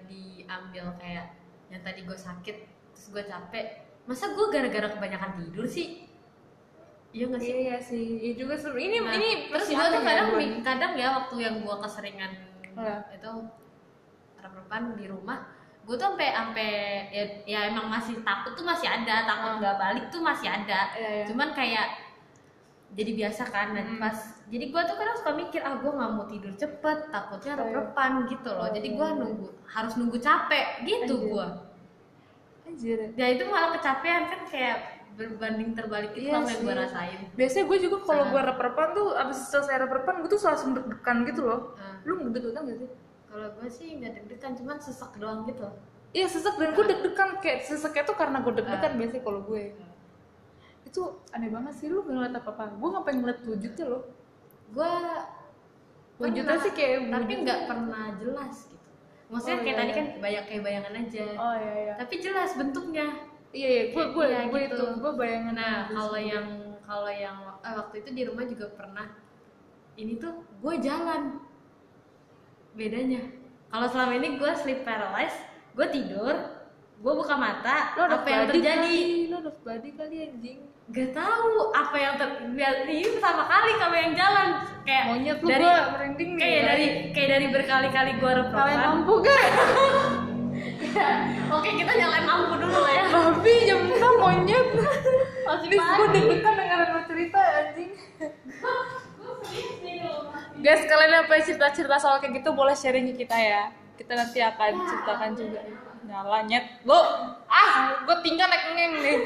[0.03, 1.31] diambil kayak
[1.67, 2.57] yang tadi gue sakit
[2.91, 3.65] terus gue capek
[4.03, 6.11] masa gue gara-gara kebanyakan tidur sih
[7.09, 8.05] iya gak sih Iya, iya sih.
[8.21, 8.75] Iya juga seru.
[8.75, 10.27] Ini Nah, ini terus gue tuh ya, kadang
[10.59, 12.31] kadang ya waktu yang gue keseringan
[12.75, 12.95] Iya.
[13.15, 13.31] itu
[14.53, 15.43] repan di rumah
[15.83, 16.69] gue tuh sampai sampai
[17.09, 19.59] ya, ya emang masih takut tuh masih ada takut Hmm.
[19.59, 21.25] nggak balik tuh masih ada Iya, iya.
[21.25, 21.87] cuman kayak
[22.91, 23.99] jadi biasa kan dan Hmm.
[23.99, 27.63] pas jadi gue tuh kadang suka mikir ah gue nggak mau tidur cepet takutnya Oh,
[27.63, 27.75] iya.
[27.79, 29.15] repan gitu loh jadi gue Oh.
[29.15, 31.47] nunggu harus nunggu capek gitu gue
[32.67, 32.99] Anjir.
[33.15, 34.77] ya itu malah kecapean kan kayak
[35.15, 39.39] berbanding terbalik itu Iya yang gue rasain Biasanya gue juga kalau gue reperpan tuh abis
[39.49, 41.73] selesai reperpan gue tuh langsung deg-degan gitu loh.
[41.73, 42.89] Nah, Lu deg-degan gak sih?
[43.27, 45.67] Kalau gue sih nggak deg-degan cuman sesek doang gitu
[46.09, 48.97] Iya sesek dan gue deg-degan kayak seseknya tuh karena gue deg-degan Ah.
[48.97, 49.75] biasanya kalau gue.
[50.81, 52.73] Itu aneh banget sih lu ngeliat apa-apa.
[52.73, 54.03] Gue ngapain ngeliat wujudnya loh.
[54.67, 54.91] gue
[56.17, 58.75] Wujudnya sih kayak tapi nggak pernah jelas gitu
[59.27, 59.97] maksudnya Oh, kayak iya, tadi iya.
[59.97, 61.93] kan banyak kayak bayangan aja Oh iya iya.
[61.95, 63.07] tapi jelas bentuknya
[63.47, 64.75] Iya iya gue gue Iya, gue gitu.
[64.75, 65.53] itu gue bayangan.
[65.53, 66.47] nah aja kalau yang
[66.81, 69.07] kalau yang eh, waktu itu di rumah juga pernah
[69.93, 71.37] ini tuh gue jalan
[72.77, 73.21] bedanya
[73.73, 75.41] kalau selama ini gue sleep paralyzed
[75.73, 76.35] gue tidur
[76.97, 79.29] gue buka mata Lo apa yang terjadi Kali.
[79.29, 80.59] Lo ada body kali anjing.
[80.87, 82.29] gak tahu apa yang ter
[82.87, 84.47] ini pertama kali kalau yang jalan
[84.87, 89.45] kayak Monyet dari gue merinding kayak dari kayak dari berkali-kali gue Kalian repropan mampu gak?
[91.53, 93.05] Oke kita nyalain lampu dulu lah ya.
[93.13, 94.67] Babi jam 6 monyet.
[95.47, 97.91] Masih Please gue deg-degan dengerin lo cerita anjing.
[100.57, 103.63] Guys, kalian yang pengen cerita-cerita soal kayak gitu boleh sharing ke kita ya.
[103.93, 105.61] Kita nanti akan ceritakan juga.
[106.03, 106.81] Nyala nyet.
[106.81, 106.97] Lo,
[107.45, 109.17] ah, gue tinggal naik ngeng nih.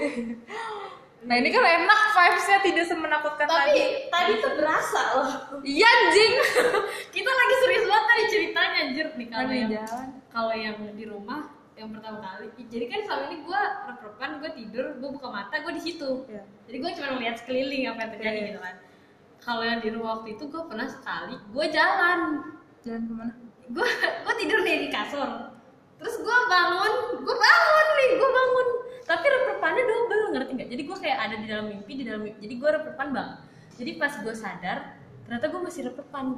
[1.21, 3.81] Nah ini kan enak vibes-nya tidak semenakutkan Tapi tadi.
[4.09, 5.27] tadi tuh berasa loh.
[5.61, 6.33] Iya anjing.
[7.15, 10.07] Kita lagi serius banget tadi ceritanya anjir nih kalau Kan di yang jalan.
[10.27, 11.41] kalau yang di rumah
[11.77, 12.45] yang pertama kali.
[12.65, 16.25] Jadi kan selama ini gue rep-repan, gue tidur, gue buka mata, gue di situ.
[16.25, 16.43] Iya.
[16.65, 18.47] Jadi gue cuma ngeliat sekeliling apa yang terjadi Iya.
[18.49, 18.75] gitu kan.
[19.41, 22.19] Kalau yang di rumah waktu itu gue pernah sekali, gue jalan,
[22.79, 23.33] Jalan ke mana?
[23.67, 23.87] gue
[24.19, 25.29] gue tidur nih di kasur
[25.95, 28.67] terus gue bangun gue bangun nih gue bangun
[29.01, 32.39] tapi rep-repannya double ngerti nggak jadi gue kayak ada di dalam mimpi di dalam mimpi
[32.41, 33.29] jadi gue rep-repan bang
[33.77, 34.77] jadi pas gue sadar
[35.23, 36.35] ternyata gue masih nggak?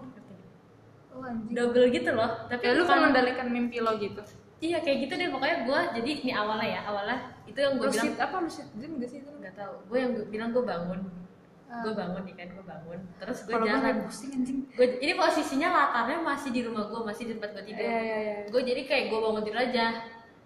[1.09, 1.53] Oh anjing.
[1.53, 4.21] double gitu loh tapi Ya lu bukan- mengendalikan mimpi lo gitu.
[4.59, 8.13] iya kayak gitu deh pokoknya gue jadi ini awalnya ya awalnya itu yang gue bilang
[8.19, 9.31] apa lucid dream gak sih itu?
[9.33, 10.99] nggak tahu gue yang gua bilang gue bangun
[11.75, 14.57] gue bangun nih kan gue bangun terus gue gue jalan kayak pusing anjing.
[14.69, 18.17] gue ini posisinya latarnya masih di rumah gue masih di tempat gue tidur Iya iya
[18.19, 18.35] iya.
[18.45, 19.85] gue jadi kayak gue bangun tidur aja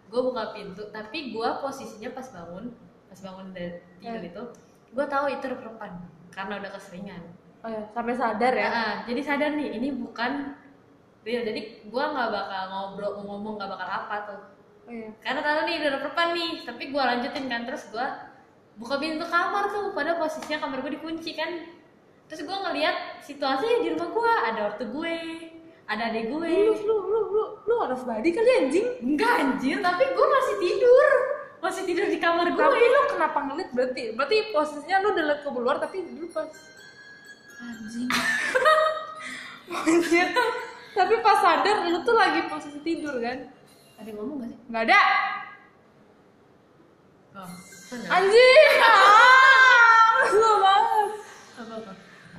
[0.08, 2.66] gue buka pintu tapi gue posisinya pas bangun
[3.06, 4.30] pas bangun dari tidur Eh.
[4.30, 4.44] itu
[4.90, 5.92] gue tahu itu rep-repan
[6.30, 7.24] karena udah keseringan
[7.58, 8.70] Oh ya, sampai sadar ya.
[8.70, 10.54] Ah, jadi sadar nih ini bukan
[11.22, 14.42] real jadi gue nggak bakal ngobrol ngomong nggak bakal apa tuh
[14.86, 15.12] Oh iya.
[15.20, 18.08] karena tahu nih udah rep-repan nih tapi gue lanjutin kan terus gue
[18.78, 21.50] buka pintu kamar tuh pada posisinya kamar gue dikunci kan
[22.28, 25.16] terus gue ngeliat situasinya di rumah gue ada ortu gue
[25.88, 28.88] ada adek gue Lu lu lu lu lu harus body kali anjing.
[29.02, 31.10] enggak anjir tapi gue masih tidur
[31.58, 34.04] masih tidur di kamar gue Tapi lu kenapa ngelit berarti?
[34.14, 36.46] Berarti posisinya lu udah liat ke luar tapi lu pas
[37.58, 38.10] anjing.
[39.68, 40.28] Anjir.
[40.96, 43.52] Tapi pas sadar lu tuh lagi posisi tidur kan?
[43.98, 45.02] ada yang ngomong gak sih Nggak ada.
[47.38, 47.50] Oh.
[48.12, 48.20] Ah,
[50.28, 51.10] lu banget.
[51.58, 51.92] apa apa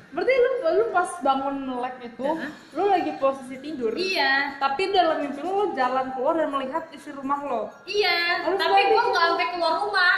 [0.08, 2.26] Berarti lu lu pas bangun melek itu,
[2.72, 3.92] lu lagi posisi tidur.
[3.94, 7.62] iya Tapi dalam mimpi lu, lu jalan keluar dan melihat isi rumah lo.
[7.84, 10.16] iya tapi gue nggak sampai keluar rumah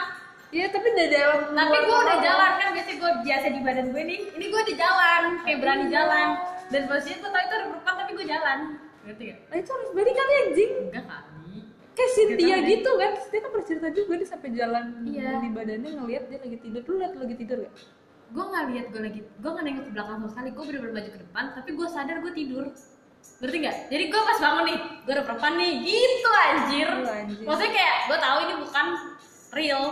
[0.50, 4.02] Iya, tapi dari dalam tapi gue udah jalan kan biasa gue biasa di badan gue
[4.02, 6.28] nih ini gue di jalan kayak berani jalan
[6.74, 8.58] dan posisinya gue tau itu ada tapi gue jalan
[9.06, 9.38] ngerti gak?
[9.46, 10.72] Nah, itu harus balik kali anjing.
[10.90, 11.29] enggak kali
[12.00, 12.60] Kayak Cynthia deh.
[12.66, 15.30] gitu kan, dia kan bercerita juga dia sampai jalan Iya.
[15.38, 16.80] di badannya ngelihat dia lagi tidur.
[16.82, 17.74] Lu liat lu lagi tidur gak?
[18.30, 21.10] gue nggak lihat gue lagi gue nggak nengok ke belakang sama sekali gue bener-bener maju
[21.10, 22.64] ke depan tapi gue sadar gue tidur
[23.42, 27.42] ngerti nggak jadi gue pas bangun nih gue udah perpan nih gitu anjir anjir.
[27.42, 28.86] maksudnya kayak gue tahu ini bukan
[29.50, 29.84] real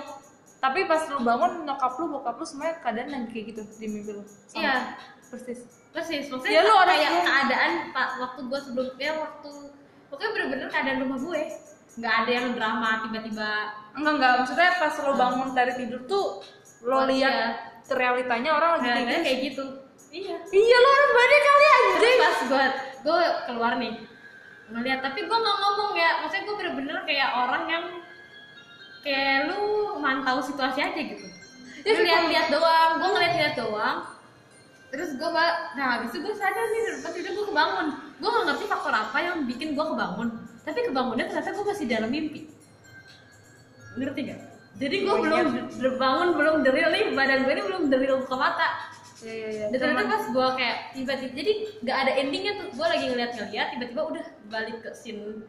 [0.58, 4.10] Tapi pas lu bangun, nyokap lu, bokap lu semuanya keadaan yang kayak gitu di mimpi
[4.10, 4.22] lu.
[4.22, 4.58] Sama.
[4.58, 4.74] iya
[5.26, 5.60] Persis.
[5.90, 9.50] persis maksudnya Ya, lu kayak keadaan pak waktu gue sebelumnya waktu
[10.10, 11.42] pokoknya bener-bener keadaan rumah gue
[11.98, 13.50] nggak ada yang drama tiba-tiba
[13.92, 14.32] Enggak, enggak.
[14.38, 16.26] Maksudnya pas lu bangun dari tidur tuh,
[16.80, 17.48] lo Oh, lihat iya.
[17.90, 19.24] realitanya orang lagi kayak kayak gitu.
[19.26, 19.64] kayak gitu
[20.08, 22.16] iya Iya, lu harus balik kali anjing.
[22.16, 22.64] pas gue
[23.00, 23.92] gue keluar nih
[24.68, 27.84] ngeliat tapi gue nggak ngomong ya maksudnya gue bener-bener kayak orang yang
[29.00, 29.60] kayak lu
[29.98, 31.26] mantau situasi aja gitu
[31.80, 33.98] Ya, lihat-lihat doang gue ngeliat-lihat doang
[34.88, 38.44] terus gue ba nah habis itu gue sadar nih pas itu gue kebangun gue nggak
[38.46, 40.28] ngerti faktor apa yang bikin gue kebangun
[40.68, 42.40] tapi kebangunnya ternyata gue masih dalam mimpi.
[43.96, 44.40] Ngerti gak
[44.78, 45.62] jadi gue Oh, belum iya.
[45.66, 48.68] d- bangun belum deril nih badan gue ini belum deril buka mata.
[49.18, 49.66] Iya, iya, iya.
[49.74, 51.52] dan ternyata pas gue kayak tiba-tiba jadi
[51.82, 52.66] nggak ada endingnya tuh.
[52.78, 55.42] Gue lagi ngeliat-ngeliat tiba-tiba udah balik ke scene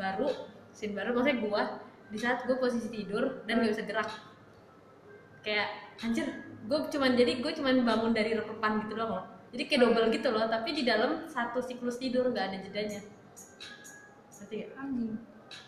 [0.00, 0.32] baru
[0.72, 1.62] scene baru maksudnya gue
[2.08, 4.08] di saat gue posisi tidur dan gak bisa gerak.
[5.44, 5.68] Kayak
[6.00, 6.26] anjir
[6.64, 9.28] gue cuman jadi gue cuman bangun dari rekepan gitu loh.
[9.52, 13.04] Jadi kayak double gitu loh tapi di dalam satu siklus tidur nggak ada jedanya
[14.44, 14.70] ngerti gak?
[14.76, 15.12] anjing.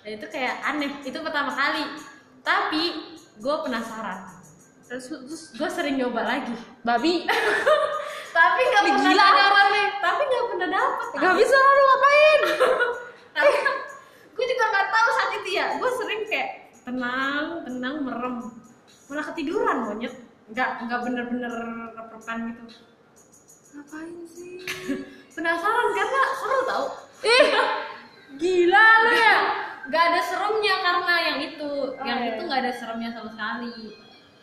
[0.04, 1.82] Dan itu kayak aneh itu pertama kali
[2.42, 2.82] tapi
[3.36, 4.20] gue penasaran
[4.86, 7.26] Terus, terus gue sering nyoba lagi babi
[8.36, 9.66] tapi nggak pernah gila dapet.
[9.66, 9.86] nih.
[9.98, 12.40] tapi nggak pernah dapet Gak bisa lu ngapain?
[13.36, 13.52] tapi
[14.30, 16.50] gue juga nggak tahu saat itu ya gue sering kayak
[16.82, 18.34] tenang tenang merem
[19.06, 20.14] malah ketiduran monyet
[20.46, 21.52] nggak nggak bener-bener
[21.92, 22.64] rep-repan gitu
[23.74, 24.62] Ngapain sih?
[25.34, 26.84] penasaran karena seru tau
[27.22, 27.46] Ih,
[28.36, 29.36] gila lu ya.
[29.86, 31.70] nggak ada seremnya karena yang itu
[32.04, 32.30] yang iya.
[32.34, 33.74] itu nggak ada seremnya sama sekali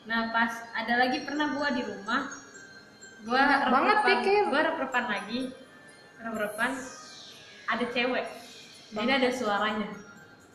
[0.04, 2.22] nah pas ada lagi pernah gua di rumah
[3.24, 4.42] gua banget, pikir.
[4.52, 5.40] gua rep-repan lagi
[6.20, 6.72] rep-repan
[7.72, 8.26] ada cewek
[8.94, 9.90] ini ada suaranya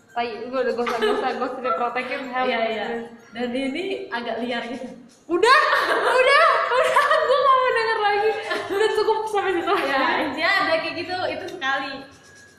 [0.09, 2.49] Tai, gue udah gak usah, gak usah diprotekin help.
[2.51, 2.87] iya iya
[3.31, 4.89] dan ini agak liar gitu
[5.31, 5.61] Udah,
[5.95, 8.31] udah, udah, gue gak mau denger lagi.
[8.73, 9.75] Udah cukup sampai situ.
[9.85, 11.95] ya intinya ada kayak gitu itu sekali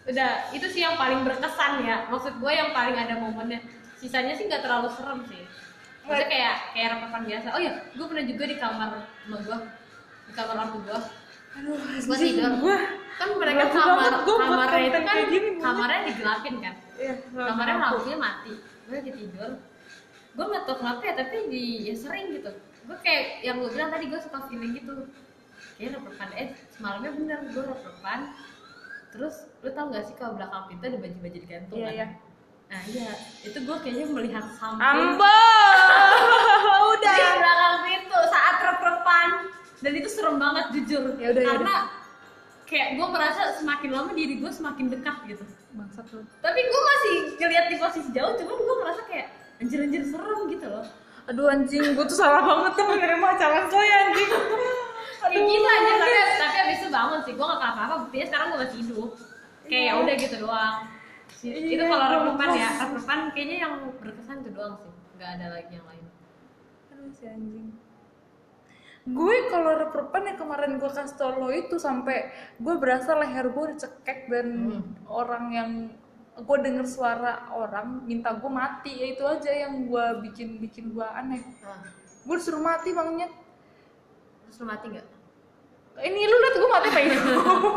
[0.10, 2.10] udah itu sih yang paling berkesan ya.
[2.10, 3.62] Maksud gue yang paling ada momennya.
[4.02, 5.45] Sisanya sih nggak terlalu serem sih.
[6.04, 7.48] Maksudnya kayak kayak rekaman biasa.
[7.54, 9.58] Oh ya gue pernah juga di kamar sama gue
[10.30, 11.00] di kamar ortu gue
[11.50, 12.52] Aduh, gue tidur.
[12.62, 12.78] Gue,
[13.17, 16.76] kan mereka Gelapu kamar gua buat kamarnya itu kan gini, kamarnya digelapin kan?
[16.93, 18.54] Iya, kamarnya lampunya mati.
[18.86, 19.52] Gue lagi tidur.
[20.38, 22.54] Gue nggak tau kenapa ya tapi di ya sering gitu.
[22.86, 25.10] Gue kayak yang gue bilang tadi gue suka feeling gitu.
[25.82, 28.19] Kayak reprepan eh semalamnya bener gue reprepan
[29.10, 31.95] terus lu tau gak sih kalau belakang pintu ada baju-baju digantung Iya, kan?
[31.95, 32.08] iya.
[32.69, 33.12] nah iya.
[33.41, 35.26] Itu gue kayaknya melihat something Ambo,
[36.93, 37.15] udah.
[37.17, 39.28] di belakang pintu saat rep-repan
[39.80, 41.04] dan itu serem banget jujur.
[41.17, 41.76] Ya udah, ya karena
[42.63, 45.45] kayak gue merasa semakin lama diri gue semakin dekat gitu.
[45.69, 46.22] Bangsat lu.
[46.41, 50.86] tapi gue masih ngeliat di posisi jauh cuman gue merasa kayak anjir-anjir serem gitu loh.
[51.26, 54.32] Aduh anjing, gue tuh salah banget tuh menerima calon gue anjing.
[55.19, 58.60] Kayak gitu aja tapi, tapi abis itu bangun sih gue gak kenapa-apa buktinya sekarang gue
[58.63, 59.10] masih hidup.
[59.69, 60.77] Kayak ya udah gitu doang.
[61.39, 65.71] Iya, itu kalau rep-repan ya rep-repan kayaknya yang berkesan itu doang sih nggak ada lagi
[65.75, 66.05] yang lain.
[66.95, 67.69] Aduh si anjing.
[69.10, 72.29] gue kalau reperpan yang kemarin gue kasih tau lo itu sampai
[72.62, 74.47] gue berasa leher gue dicekek dan
[75.10, 75.71] orang yang
[76.38, 78.91] gue denger suara orang minta gue mati.
[78.95, 81.41] Ya itu aja yang gue bikin bikin gue aneh.
[81.41, 81.84] Nah,
[82.27, 83.27] gue disuruh mati bangnya
[84.50, 85.08] terus lu mati nggak?
[86.00, 87.16] Ini lu liat gue mati apa ini?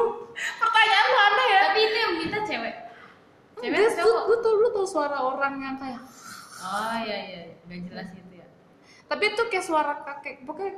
[0.62, 1.60] Pertanyaan lu aneh ya.
[1.68, 2.74] Tapi itu yang minta cewek.
[3.60, 6.00] Cewek Enggak, lu, lu tau lu tau suara orang yang kayak
[6.62, 7.40] oh iya iya.
[7.68, 8.46] Udah jelas gitu ya.
[9.04, 10.72] Tapi itu kayak suara kakek pokoknya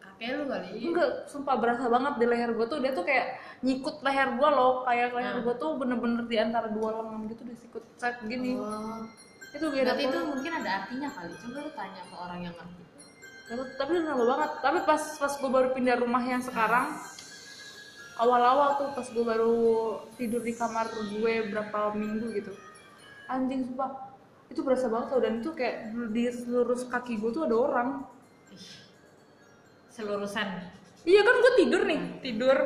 [0.00, 0.68] kakek lu kali.
[0.80, 2.78] Enggak sumpah berasa banget di leher gue tuh.
[2.80, 3.26] Dia tuh kayak
[3.60, 4.72] nyikut leher gue loh.
[4.88, 5.44] Kayak leher Hmm.
[5.44, 8.56] gue tuh bener-bener di antara dua lengan gitu disikut set gini.
[8.56, 9.04] Oh.
[9.52, 11.32] itu beda berarti itu mungkin ada artinya kali.
[11.36, 12.81] Coba lu tanya ke orang yang ngerti
[13.52, 14.50] Tapi- tapi udah lama banget.
[14.64, 16.96] Tapi pas pas gue baru pindah rumah yang sekarang
[18.16, 19.56] awal-awal tuh pas gue baru
[20.16, 22.52] tidur di kamar gue berapa minggu gitu
[23.28, 24.12] anjing sumpah.
[24.48, 27.88] Itu berasa banget tau dan itu kayak di seluruh kaki gue tuh ada orang.
[29.92, 30.48] Selurusan.
[31.04, 32.56] Iya kan gue tidur nih, tidur.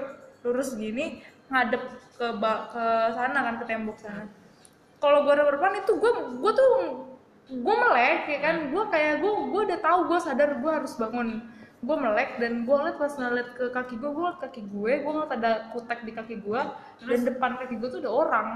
[0.46, 1.18] Lurus gini
[1.51, 1.83] ngadep
[2.14, 2.27] ke
[2.70, 4.31] ke sana kan ke tembok sana.
[5.03, 6.70] Kalau gue ada berpan itu gue gue tuh
[7.47, 8.57] gue melek ya kan?
[8.75, 11.47] Gue kayak gue gue udah tahu gue sadar gue harus bangun.
[11.87, 15.13] Gue melek dan gue ngeliat pas ngeliat ke kaki gue gue ngeliat kaki gue gue
[15.15, 16.61] ngeliat ada kutek di kaki gue
[17.07, 18.49] dan depan kaki gue tuh ada orang.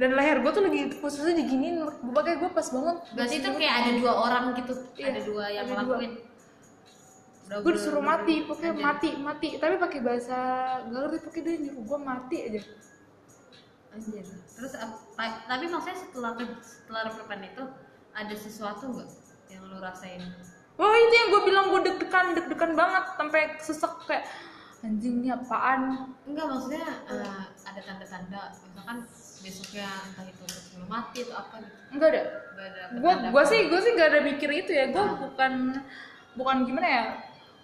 [0.00, 3.74] Dan leher gue tuh lagi posisinya diginiin gue pakai gue pas bangun berarti itu kayak
[3.84, 4.72] ada dua orang gitu?
[4.96, 6.12] Iya, ada dua yang ada ngelakuin?
[7.50, 9.48] Gue disuruh mati pokoknya mati mati.
[9.58, 10.38] Tapi pakai bahasa
[10.86, 12.62] gak ngerti pokoknya dia nyuruh gue mati aja
[13.90, 14.22] Anjir.
[14.48, 17.62] Terus ap- ta- tapi maksudnya setelah setelah reperpan itu
[18.12, 19.08] ada sesuatu nggak
[19.48, 20.22] yang lu rasain?
[20.74, 24.24] Wah itu yang gue bilang gue deg-degan deg-degan banget sampai sesek kayak
[24.80, 26.08] anjing ini apaan?
[26.24, 28.98] Enggak maksudnya eh, ada tanda-tanda misalkan
[29.40, 31.76] besoknya entah itu sebelum mati atau apa gitu.
[31.90, 32.22] Enggak ada.
[32.22, 34.84] Enggak ada Gue gue sih gue sih gak ada mikir itu ya.
[34.88, 35.16] Gue Ah.
[35.20, 35.52] bukan
[36.34, 37.04] bukan gimana ya.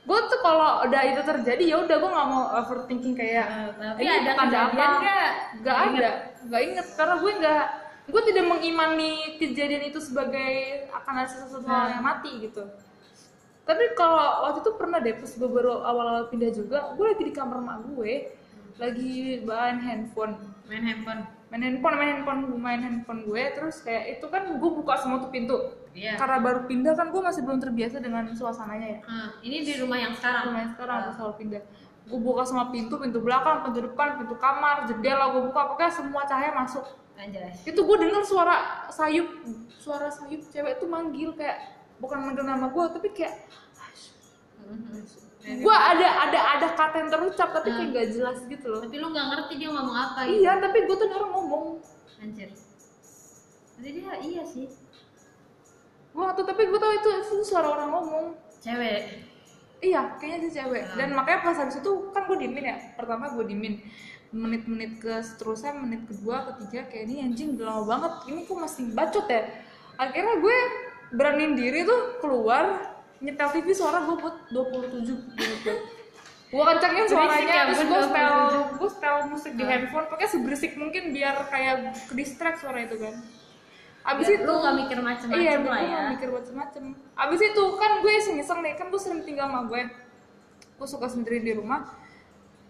[0.07, 4.03] Gue tuh kalau udah itu terjadi ya udah gue nggak mau overthinking kayak Eh, tapi
[4.07, 4.99] ada kejadian apa?
[5.03, 5.29] nggak?
[5.67, 6.11] Gak Nggak ada,
[6.47, 7.65] gak inget karena gue nggak
[8.07, 10.51] gue tidak mengimani kejadian itu sebagai
[10.89, 11.91] akan ada sesuatu Nah.
[11.91, 12.63] yang mati gitu.
[13.67, 17.35] Tapi kalau waktu itu pernah deh pas gue baru awal-awal pindah juga, gue lagi di
[17.35, 18.31] kamar mak gue,
[18.79, 21.27] lagi bahan handphone, main handphone.
[21.51, 25.35] main handphone, main handphone, main handphone gue, terus kayak itu kan gue buka semua tuh
[25.35, 25.59] pintu.
[25.97, 26.13] Iya.
[26.21, 29.01] Karena baru pindah kan gue masih belum terbiasa dengan suasananya ya.
[29.09, 30.53] Ah, ini di rumah yang sekarang.
[30.53, 31.63] Rumah yang sekarang aku selalu pindah.
[32.07, 36.23] Gue buka semua pintu, pintu belakang, pintu depan, pintu kamar, jendela gue buka, pokoknya semua
[36.23, 36.85] cahaya masuk.
[37.17, 37.49] Anjay.
[37.65, 38.57] Itu gue denger suara
[38.93, 39.27] sayup,
[39.81, 41.65] suara sayup cewek tuh manggil kayak
[41.97, 43.35] bukan manggil nama gue, tapi kayak
[44.67, 45.63] Mhm.
[45.63, 47.97] gue ada ada ada kata yang terucap tapi kayak Hmm.
[47.97, 48.83] gak jelas gitu loh.
[48.83, 50.43] Tapi lu nggak ngerti dia ngomong apa gitu.
[50.43, 51.65] Iya, tapi gue tuh orang ngomong.
[52.19, 52.51] Anjir.
[53.79, 54.67] Jadi dia iya sih.
[56.17, 58.25] Tuh tapi gue tau itu, itu suara orang ngomong.
[58.65, 59.01] Cewek.
[59.85, 60.85] Iya, kayaknya dia cewek.
[60.89, 60.97] Hmm.
[60.97, 62.77] Dan makanya pas habis itu kan gue dimin ya.
[62.97, 63.85] Pertama gue dimin
[64.33, 68.13] menit-menit ke seterusnya, menit kedua, ketiga kayak ini anjing udah lama banget.
[68.33, 69.43] Ini kok masih bacot ya.
[69.97, 70.57] Akhirnya gue
[71.15, 75.77] beraniin diri tuh keluar nyetel TV suara gue buat 27 menit gue.
[76.47, 78.33] Kencengin suaranya, ya, terus gue setel,
[78.73, 78.79] 27.
[78.81, 79.71] gue setel musik di Hmm.
[79.73, 81.75] handphone, pokoknya seberisik mungkin biar kayak
[82.07, 83.15] ke distract suara itu kan.
[84.07, 85.87] Abis Biar itu lu nggak mikir macem-macem iya, lah ya.
[85.91, 86.83] nggak mikir macem-macem.
[87.19, 89.83] Abis itu kan gue iseng-iseng nih, kan gue sering tinggal sama gue.
[90.79, 91.91] Gue suka sendiri di rumah.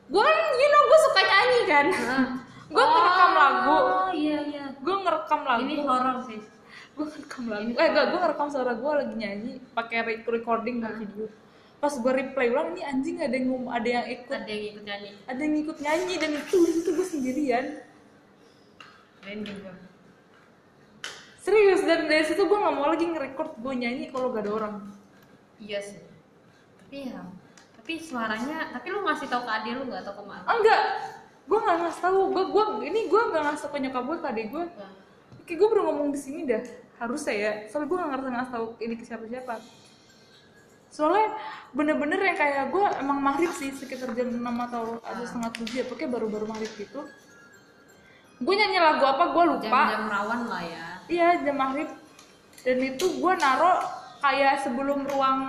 [0.09, 1.87] Gue kan, you know, gue suka nyanyi kan.
[2.75, 3.77] gue ngerekam lagu.
[3.77, 4.65] Oh iya iya.
[4.81, 5.61] Gue ngerekam lagu.
[5.69, 6.41] Ini horor sih.
[6.97, 7.69] gue ngerekam lagu.
[7.77, 11.29] Eh enggak, gue ngerekam suara gue lagi nyanyi pakai re- recording dan video.
[11.77, 15.11] Pas gue replay ulang, ini anjing ada yang ada yang ikut, Ada yang ikut nyanyi.
[15.29, 17.65] ada yang ikut nyanyi dan itu itu gue sendirian.
[19.21, 19.86] Random.
[21.47, 24.75] Serius dan dari situ gue nggak mau lagi nge-record gue nyanyi kalau gak ada orang.
[25.63, 26.03] Iya sih.
[26.83, 27.23] Tapi ya.
[27.79, 28.75] Tapi suaranya.
[28.75, 30.43] Tapi lu ngasih tau ke adik lu nggak atau ke mak?
[30.43, 30.83] Ah, enggak,
[31.47, 32.21] gue nggak ngasih tahu.
[32.35, 34.65] Gue gue ini gue nggak ngasih ke nyokap gue ke adik gue.
[34.75, 34.93] Nah,
[35.47, 36.63] Kayak gue baru ngomong di sini dah
[36.99, 37.53] harusnya ya.
[37.71, 39.55] Soalnya gue nggak ngerti ngasih tahu ini ke siapa siapa.
[40.91, 41.29] Soalnya
[41.71, 45.85] bener-bener yang kayak gue emang maghrib sih sekitar jam 6 atau atau setengah tujuh ya.
[45.87, 47.07] Pokoknya baru-baru maghrib gitu.
[48.43, 49.81] Gue nyanyi lagu apa gue lupa.
[49.95, 50.86] Jam-jam rawan lah ya.
[51.07, 51.91] Iya jam maghrib.
[52.67, 53.79] Dan itu gue naro
[54.19, 55.41] kayak sebelum ruang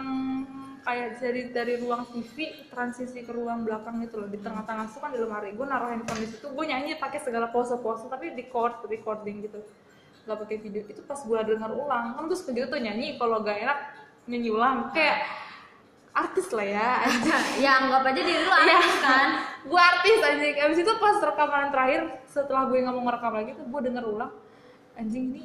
[0.86, 4.30] kayak dari dari ruang TV transisi ke ruang belakang gitu loh.
[4.30, 5.52] Di tengah-tengah itu kan di lemari.
[5.58, 6.48] Gue naruh handphone di situ.
[6.54, 9.60] Gue nyanyi pakai segala pose-pose tapi record recording gitu.
[10.30, 10.82] Nggak pakai video.
[10.86, 12.06] Itu pas gue denger ulang.
[12.16, 13.78] Kan terus begitu tuh nyanyi kalau gak enak
[14.30, 14.94] nyanyi ulang.
[14.94, 15.26] Kayak
[16.14, 16.90] artis lah ya.
[17.66, 18.78] Ya anggap aja diri lu Iya.
[18.78, 19.30] artis kan.
[19.74, 20.56] gue artis anjing.
[20.62, 24.32] Abis itu pas rekaman terakhir setelah gue nggak mau ngerekam lagi tuh gue denger ulang
[24.98, 25.44] anjing ini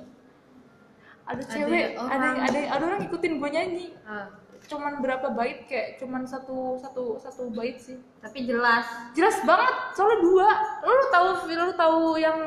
[1.23, 2.35] ada cewek ada orang.
[2.43, 3.87] ada ada orang ikutin gue nyanyi.
[4.03, 4.27] Ah,
[4.67, 8.03] cuman berapa bait kayak cuman satu satu satu bait sih.
[8.19, 8.85] Tapi jelas.
[9.15, 10.49] Jelas banget soalnya dua.
[10.83, 12.39] Lo, lo tahu lo tahu yang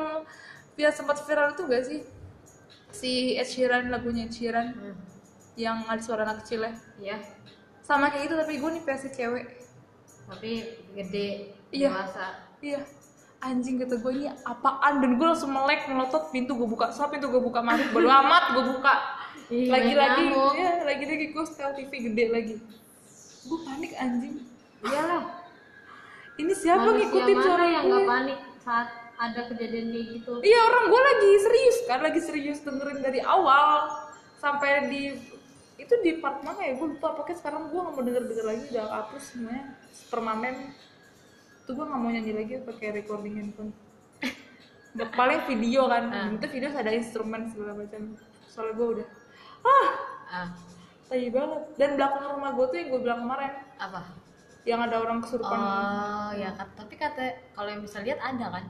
[0.76, 2.00] dia sempat viral itu gak sih?
[2.92, 4.68] Si Ed Sheeran lagunya Ed Sheeran.
[4.76, 4.96] Hmm.
[5.56, 6.72] yang ada suara anak kecil ya.
[7.00, 7.16] Iya,
[7.80, 9.46] sama kayak gitu tapi gue nih versi cewek.
[10.28, 10.52] Tapi
[10.92, 11.28] gede
[11.72, 11.88] Iya.
[11.88, 12.26] dewasa.
[12.60, 12.84] iya
[13.40, 15.04] anjing kata gue ini apaan?
[15.04, 18.44] Dan gue langsung melek melotot pintu gue buka so pintu gue buka masuk bodo amat
[18.56, 18.94] gue buka.
[19.46, 20.22] Lagi-lagi
[20.58, 22.54] ya lagi-lagi gue setel TV gede lagi.
[23.46, 24.42] Gue panik anjing.
[24.84, 25.24] Iyalah.
[26.36, 30.32] ini siapa Manusia ngikutin suara yang gue nggak panik saat ada kejadian kayak gitu?
[30.44, 33.88] Iya orang gue lagi serius kan, lagi serius dengerin dari awal
[34.36, 35.16] sampai di
[35.80, 36.76] itu di part mana ya?
[36.76, 39.64] Gue lupa pokoknya sekarang gue nggak mau denger denger lagi udah hapus semuanya.
[40.12, 40.56] Permanen
[41.66, 43.74] tuh gue nggak mau nyanyi lagi pakai recording handphone.
[44.96, 46.08] Paling video kan.
[46.08, 46.28] Ah.
[46.32, 48.16] itu video ada instrumen segala macam.
[48.48, 49.08] Soalnya gue udah
[49.66, 49.90] ah.
[50.26, 50.48] Ah,
[51.10, 51.62] tai banget.
[51.76, 53.52] Dan belakang rumah gue tuh yang gue bilang kemarin.
[53.76, 54.02] Apa?
[54.66, 55.58] yang ada orang kesurupan.
[55.62, 58.66] Oh, ya kat- tapi kata kalau yang bisa lihat ada kan?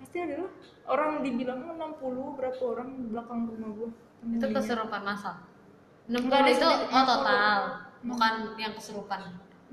[0.00, 0.52] pasti ada lah.
[0.84, 3.90] Orang dibilang 60 berapa orang di belakang rumah gue
[4.36, 5.36] Itu kesurupan masal.
[6.08, 7.60] 60 Enggak itu oh total,
[8.04, 9.20] bukan yang kesurupan.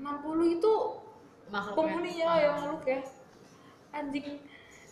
[0.00, 0.72] 60 itu
[1.52, 1.76] makhluknya.
[1.76, 2.82] penghuninya yang makhluk.
[2.88, 3.00] ya.
[3.92, 4.26] Anjing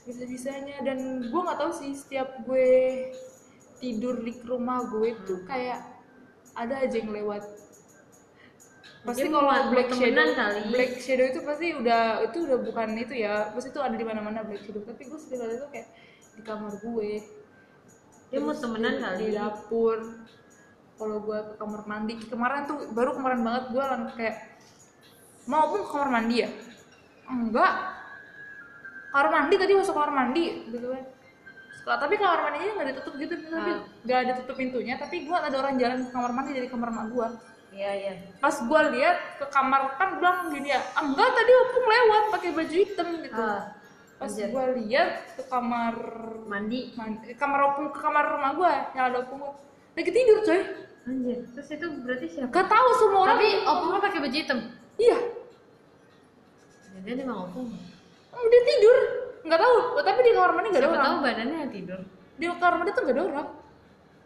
[0.01, 2.68] bisa bisanya dan gue nggak tahu sih setiap gue
[3.81, 5.81] tidur di rumah gue tuh kayak
[6.53, 7.40] ada aja yang lewat.
[9.01, 10.61] Pasti kalau black shadow kali.
[10.68, 13.49] black shadow itu pasti udah itu udah bukan itu ya.
[13.57, 14.85] Pasti itu ada di mana mana black shadow.
[14.85, 15.88] Tapi gue setiap kali itu kayak
[16.37, 17.11] di kamar gue.
[18.29, 19.16] Dia mau Terus temenan di- kali.
[19.16, 19.96] di dapur.
[21.01, 23.85] Kalau gue ke kamar mandi kemarin tuh baru kemarin banget gue
[24.20, 24.37] kayak
[25.50, 26.48] mau pun ke kamar mandi ya
[27.26, 27.72] enggak
[29.10, 31.04] kamar mandi tadi masuk kamar mandi gitu kan
[31.72, 33.80] Setelah- tapi kamar mandinya nggak ditutup gitu tapi Ah.
[34.00, 37.08] nggak ada tutup pintunya tapi gue ada orang jalan ke kamar mandi dari kamar mak
[37.08, 37.28] gue
[37.70, 38.12] Iya, iya.
[38.36, 42.74] pas gue lihat ke kamar kan bilang gini ya enggak tadi opung lewat pakai baju
[42.76, 43.62] hitam gitu Ah,
[44.16, 45.94] pas gue lihat ke kamar
[46.44, 46.92] mandi.
[46.92, 49.40] Man- ke kamar opung ke kamar rumah gue yang ada opung
[49.92, 50.60] lagi tidur coy
[51.00, 51.38] Anjir.
[51.48, 52.52] Terus itu berarti siapa?
[52.52, 54.58] gak tahu semua orang Tapi opung lo pakai baju hitam.
[54.96, 55.18] iya
[56.98, 57.68] Jadi emang opung.
[58.31, 58.98] Oh, dia tidur.
[59.46, 59.76] Nggak tahu.
[60.03, 61.05] Tapi di kamar mandi nggak ada orang.
[61.07, 62.00] tahu badannya yang tidur.
[62.40, 63.48] di kamar mandi tuh nggak ada orang.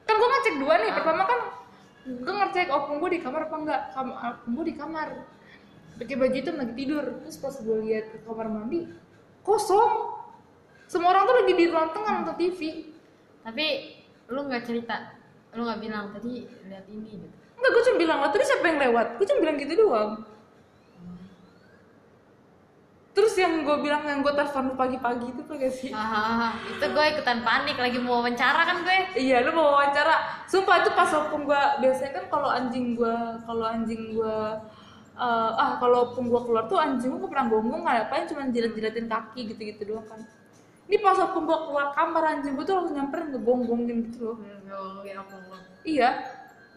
[0.05, 0.91] Kan gue ngecek dua nih.
[0.95, 1.41] Pertama kan
[2.05, 5.09] gue ngecek opung gue di kamar apa enggak Kam opung gue di kamar.
[5.95, 7.05] Pakai baju hitam lagi tidur.
[7.25, 8.91] Terus pas gue lihat ke kamar mandi
[9.45, 9.93] kosong.
[10.85, 12.61] Semua orang tuh lagi di ruang tengah nonton TV
[13.41, 13.67] Tapi
[14.29, 15.17] lu nggak cerita,
[15.53, 17.27] lu nggak bilang tadi lihat ini gitu.
[17.61, 19.07] Enggak, gue cuma bilang, lah tadi siapa yang lewat?
[19.21, 20.11] Gue cuma bilang gitu doang.
[23.15, 25.95] Terus yang gue bilang yang gue telepon pagi-pagi itu tuh gak sih?
[25.95, 29.15] Ah, itu gue ikutan panik lagi mau wawancara kan gue.
[29.15, 30.45] Iya, lu mau wawancara.
[30.51, 34.39] Sumpah itu pas opung gue, biasanya kan kalau anjing gue, kalau anjing gue,
[35.15, 39.07] eh, ah kalau opung gue keluar tuh anjing gue pernah gonggong nggak apain cuma jilat-jilatin
[39.07, 40.19] kaki gitu-gitu doang kan.
[40.91, 44.37] Ini pas opung gue keluar kamar anjing gue tuh langsung nyamperin ngegonggongin gitu loh.
[45.23, 45.59] Opung lo.
[45.87, 46.19] Iya,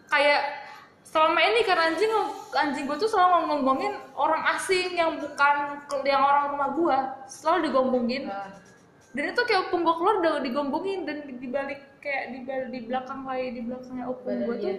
[0.06, 0.67] kayak
[1.08, 2.12] selama ini kan anjing
[2.52, 5.56] anjing gue tuh selalu ngomongin orang asing yang bukan
[6.04, 8.52] yang orang rumah gue selalu digombongin Ah,
[9.16, 13.24] dan itu kayak opung gue keluar udah digombongin dan di balik kayak di di belakang
[13.24, 14.76] kayak di belakangnya opung gue tuh Badannya.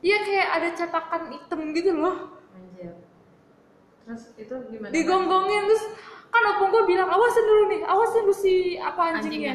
[0.00, 2.16] iya kayak ada cetakan hitam gitu loh
[2.56, 2.94] Anjir.
[4.08, 4.90] Terus itu gimana?
[4.90, 5.84] digonggongin terus
[6.32, 9.54] kan opung gue bilang awasin dulu nih awasin dulu si apa anjingnya Anjingnya.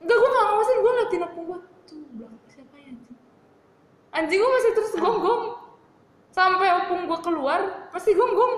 [0.00, 3.18] enggak gue nggak ngawasin gue ngeliatin opung gue tuh belakang siapa ya anjing
[4.14, 5.42] anjing gue masih terus gonggong.
[6.30, 8.54] Sampai opung gue keluar pasti gonggong.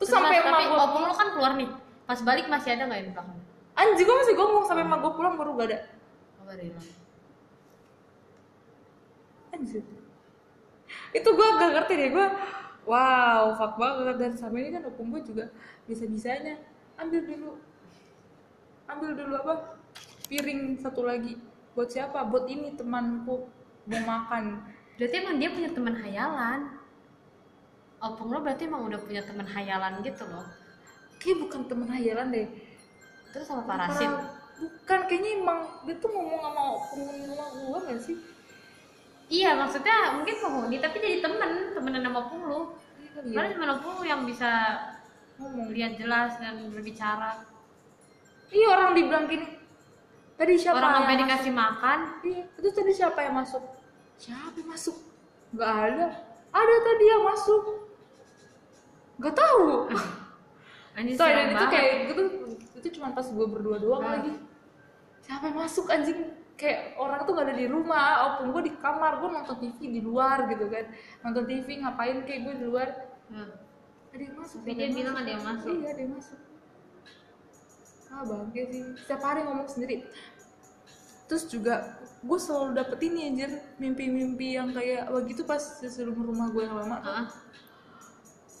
[0.00, 1.70] Terus sampai emak tapi gue opung lo kan keluar nih.
[2.04, 3.40] Pas balik masih ada nggak yang di belakang?
[3.74, 5.78] anjing gue masih gonggong sampai emak gue pulang baru gak ada.
[6.44, 6.86] Hilang.
[9.50, 9.82] anjir
[11.14, 12.26] itu gue gak ngerti deh gue
[12.84, 14.16] wow fuck banget.
[14.20, 15.50] Dan sama ini kan opung gue juga
[15.88, 16.60] bisa bisanya
[17.00, 17.52] ambil dulu.
[18.86, 19.54] Ambil dulu apa?
[20.28, 21.40] Piring satu lagi.
[21.72, 22.22] Buat siapa?
[22.28, 23.48] Buat ini temanku
[23.84, 24.44] mau makan
[24.94, 26.60] Berarti emang dia punya teman hayalan.
[27.98, 30.46] Opung lo berarti emang udah punya teman hayalan gitu loh.
[31.18, 32.46] kayak bukan temen hayalan deh
[33.32, 34.04] Terus sama parasit.
[34.06, 38.16] Para- bukan kayaknya emang dia tuh ngomong sama penghuni rumah gue gak sih
[39.26, 42.60] Iya maksudnya mungkin penghuni tapi jadi temen temenan sama opung lo.
[43.24, 44.50] Karena cuma opung yang bisa
[45.34, 47.42] ngomong lihat jelas dan berbicara.
[48.52, 49.48] iya orang dibilang gini
[50.34, 51.22] tadi siapa Orang yang sampai masuk?
[51.24, 51.98] dikasih makan.
[52.22, 53.62] Iya, itu tadi siapa yang masuk?
[54.14, 54.96] Siapa yang masuk?
[55.52, 56.06] Gak ada.
[56.50, 57.62] Ada tadi yang masuk.
[59.16, 59.64] Gak tahu.
[60.94, 62.22] Soalnya serem itu kayak gitu
[62.74, 64.18] itu cuma pas gue berdua doang Ah.
[64.18, 64.32] lagi.
[65.20, 66.20] Siapa yang masuk anjing?
[66.54, 69.98] kayak orang tuh gak ada di rumah opung gue di kamar gue nonton TV di
[69.98, 70.86] luar gitu kan
[71.20, 72.88] nonton TV ngapain kayak gue di luar
[73.26, 73.50] Hmm.
[74.14, 75.74] ada yang masuk dia bilang ada yang masuk.
[75.74, 76.38] iya ada yang masuk
[78.14, 78.82] ah bangke sih.
[79.02, 80.06] Setiap hari ngomong sendiri.
[81.26, 83.50] Terus juga gue selalu dapet ini anjir.
[83.82, 87.26] Mimpi-mimpi yang kayak begitu pas di rumah rumah gue yang lama Hah?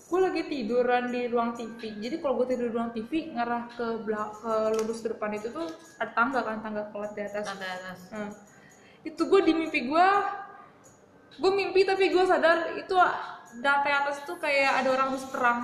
[0.04, 3.86] gue lagi tiduran di ruang TV jadi kalau gue tidur di ruang TV ngarah ke
[4.04, 5.66] belak ke lurus ke depan itu tuh
[5.98, 7.44] ada tangga kan tangga kelas di atas.
[7.50, 7.98] Atas.
[8.12, 8.30] Nah,
[9.02, 10.06] itu gue di mimpi gue
[11.34, 12.94] gue mimpi tapi gue sadar itu
[13.58, 15.60] data atas tuh kayak ada orang habis perang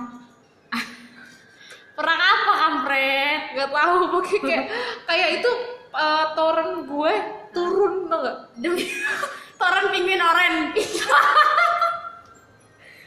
[1.91, 3.41] Perang apa kampret?
[3.51, 4.65] nggak tahu pokoknya kayak
[5.05, 5.49] kayak itu
[5.91, 7.13] uh, toren gue
[7.51, 8.87] turun tau gak Demi
[9.59, 10.55] toren penguin oren.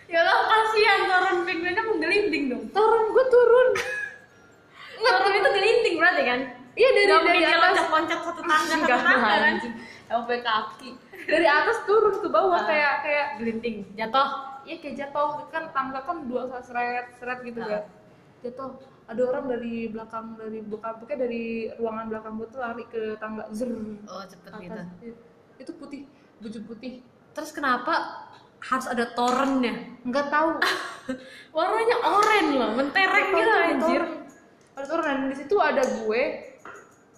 [0.07, 2.62] ya Allah kasihan toren penguinnya menggelinding dong.
[2.70, 3.68] toren gue turun
[4.95, 6.41] Toren itu gelinding berarti kan?
[6.72, 9.55] iya dari Gak dari atas loncat-loncat satu tangga satu tangga kan?
[10.05, 10.91] sampai kaki
[11.24, 12.64] dari atas turun ke bawah Ah.
[12.64, 14.28] kayak kayak Gelinding, jatuh.
[14.64, 17.68] Iya kayak jatuh kan tangga kan dua seret seret gitu Ah.
[17.68, 17.82] kan
[18.45, 18.71] jatuh
[19.05, 23.45] ada orang dari belakang dari bukan pokoknya dari ruangan belakang gue tuh lari ke tangga
[23.51, 23.69] zer
[24.05, 24.73] Oh cepet gitu.
[24.75, 25.15] atas Iya.
[25.59, 26.01] itu putih
[26.39, 26.93] baju putih
[27.33, 27.95] Terus kenapa
[28.63, 29.75] harus ada torennya?
[30.03, 30.49] nggak tahu
[31.57, 34.03] Warnanya oren loh, mentereng gitu anjir.
[34.73, 36.23] ada toren dan di situ ada gue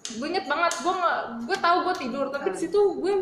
[0.09, 3.13] gue inget banget gue nggak gue tahu gue tidur tapi di situ gue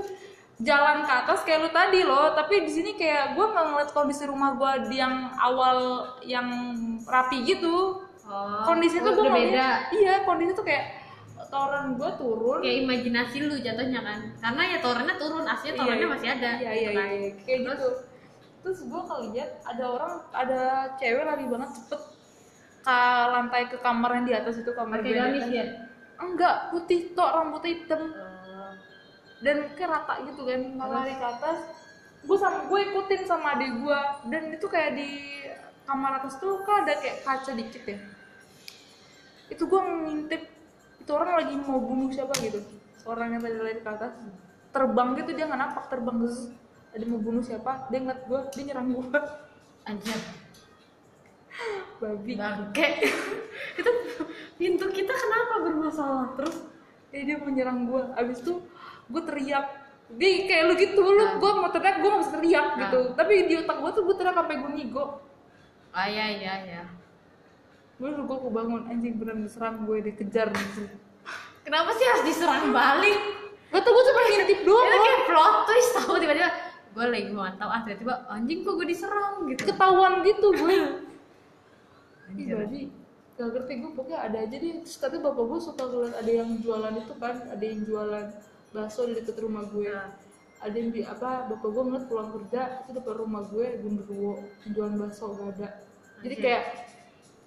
[0.57, 4.23] jalan ke atas kayak lu tadi loh tapi di sini kayak gue nggak ngeliat kondisi
[4.23, 5.77] rumah gue di yang awal
[6.21, 6.47] yang
[7.03, 9.93] rapi gitu Oh, kondisi tuh gue beda.
[9.93, 10.97] iya kondisi tuh kayak
[11.45, 14.17] toren gue turun Kayak imajinasi lu jatuhnya kan.
[14.41, 16.49] Karena ya torennya turun, aslinya torennya Iya, masih ada.
[16.49, 17.05] iya gitu iya kan.
[17.05, 17.87] iya kayak gitu
[18.65, 20.61] terus gue ngeliat ada orang ada
[20.97, 22.01] cewek lari banget cepet
[22.81, 22.97] ke
[23.29, 25.65] lantai ke kamar yang di atas itu kamar Pakai gue yang di gamis ya?
[26.17, 28.24] enggak putih tok rambutnya hitam Oh.
[29.43, 31.59] Dan kayak rata gitu kan lari ke atas.
[32.25, 33.99] Gue sama gue ikutin sama adik gue
[34.31, 35.09] dan itu kayak di
[35.85, 37.97] kamar atas tuh kan ada kayak kaca dikit ya.
[39.51, 40.41] Itu gue ngintip
[41.01, 42.63] itu orang lagi mau bunuh siapa gitu.
[43.05, 44.13] Orang yang tadi lari ke atas
[44.73, 46.51] terbang gitu dia nggak napak terbang zzz.
[46.95, 49.03] ada mau bunuh siapa dia ngeliat gue dia nyerang gue
[49.85, 50.17] Anjir,
[52.01, 52.33] babi.
[52.33, 52.87] Bangke.
[53.83, 53.91] itu
[54.57, 56.33] pintu kita kenapa bermasalah?
[56.39, 56.55] Terus?
[57.15, 58.53] ya dia mau nyerang gue abis itu
[59.05, 59.65] gue teriak
[60.11, 61.31] dia kayak lu gitu lu Ah.
[61.35, 62.77] gue mau teriak gue gak bisa teriak Ah.
[62.85, 65.05] gitu tapi di otak gue tuh gue teriak sampai gue ngigo
[65.95, 66.83] Ah iya iya iya.
[67.95, 70.91] gue gue kebangun anjing beneran diserang gue dikejar gitu.
[71.63, 73.15] Kenapa sih harus diserang balik?
[73.65, 76.49] gak tau gue cuma ngintip doang Itu kayak plot twist tahu tiba-tiba
[76.95, 79.61] gue lagi mantau ah tiba-tiba anjing kok gue diserang gitu.
[79.67, 80.77] ketahuan gitu gue
[82.39, 82.79] jadi
[83.35, 86.49] gak ngerti gue pokoknya ada aja deh terus katanya bapak gue suka ngeliat ada yang
[86.59, 88.25] jualan itu kan ada yang jualan
[88.75, 89.87] bakso di deket rumah gue.
[89.87, 90.11] Nah.
[90.55, 94.95] ada yang di apa bapak gue ngeliat pulang kerja itu depan rumah gue genderuwo jualan
[94.97, 95.67] bakso gak ada.
[96.25, 96.63] Jadi kayak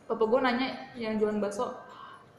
[0.07, 1.76] bapak gue nanya yang jualan bakso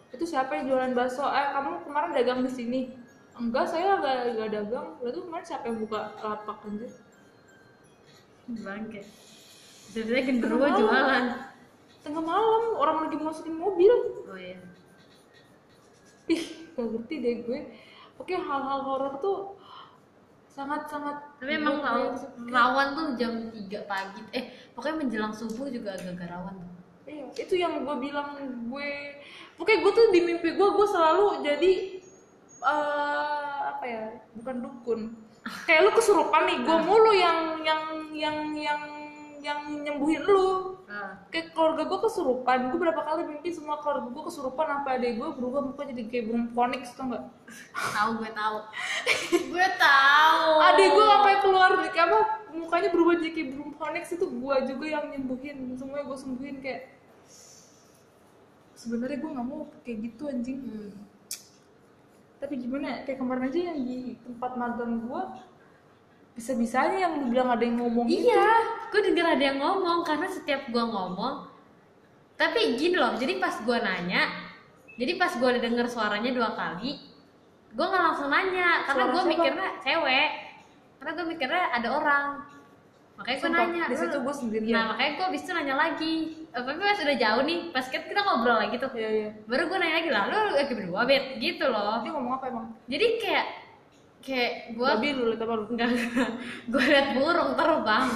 [0.09, 1.25] itu siapa yang jualan bakso?
[1.25, 2.81] Eh kamu kemarin dagang di sini?
[3.37, 4.87] Enggak saya gak, gak dagang.
[5.03, 6.91] Lalu kemarin siapa yang buka lapak anjir?
[8.49, 9.01] Bangke.
[9.93, 11.49] Jadi genderuwo jualan.
[11.99, 13.91] tengah malam orang lagi masukin mobil.
[14.31, 14.55] Oh iya.
[16.29, 16.43] ih
[16.77, 17.59] gak ngerti deh gue
[18.19, 19.37] oke hal-hal horor tuh
[20.51, 22.19] sangat-sangat Tapi emang rawan,
[22.51, 24.21] rawan tuh jam 3 pagi.
[24.35, 26.71] Eh, pokoknya menjelang subuh juga agak-agak rawan tuh.
[27.09, 28.37] iya itu yang gue bilang
[28.69, 28.89] gue
[29.57, 31.71] oke gue tuh di mimpi gue gue selalu jadi
[32.59, 34.03] eh apa ya
[34.37, 34.99] bukan dukun
[35.65, 38.81] kayak lu kesurupan nih gue mulu yang yang yang yang
[39.39, 40.79] yang nyembuhin lu.
[40.89, 42.57] Nah, kayak keluarga gue kesurupan.
[42.71, 46.23] Gue berapa kali mimpi semua keluarga gue kesurupan apa adek gue berubah muka jadi kayak
[46.29, 47.25] burung phoenix tau nggak?
[47.73, 48.57] Tahu gue tahu.
[49.53, 50.51] gue tahu.
[50.73, 51.71] adek gue apa keluar?
[51.79, 52.19] Di apa?
[52.51, 54.03] Mukanya berubah jadi kayak burung phoenix.
[54.11, 55.57] Itu gue juga yang nyembuhin.
[55.79, 56.81] Semuanya gue sembuhin kayak
[58.79, 60.59] sebenarnya gue nggak mau kayak gitu anjing.
[60.63, 60.91] Hmm.
[62.39, 65.21] tapi gimana ya, kayak kemarin aja yang di tempat magang gue
[66.39, 68.31] bisa bisanya yang lu bilang ada yang ngomong gitu.
[68.31, 68.47] Iya,
[68.95, 71.51] gue denger ada yang ngomong karena setiap gue ngomong,
[72.39, 74.31] tapi gini loh, jadi pas gue nanya,
[74.95, 76.95] jadi pas gue udah denger suaranya dua kali,
[77.75, 80.29] gue nggak langsung nanya karena gue mikirnya cewek,
[81.03, 82.27] karena gue mikirnya ada orang,
[83.19, 83.83] makanya gue nanya.
[83.91, 84.71] di situ gue sendirian.
[84.71, 86.15] Nah makanya gue abis itu nanya lagi,
[86.49, 89.29] Eh, tapi pas udah jauh nih, pas kita, kita ngobrol lagi tuh, iya iya.
[89.45, 92.01] Baru gue nanya lagi lah, lu lagi berdua bet, gitu loh.
[92.01, 92.65] dia ngomong apa emang?
[92.89, 93.45] Jadi kayak
[94.19, 95.63] kayak gue babi lu liat apa lu?
[95.71, 95.89] Enggak,
[96.71, 98.07] gue liat burung terbang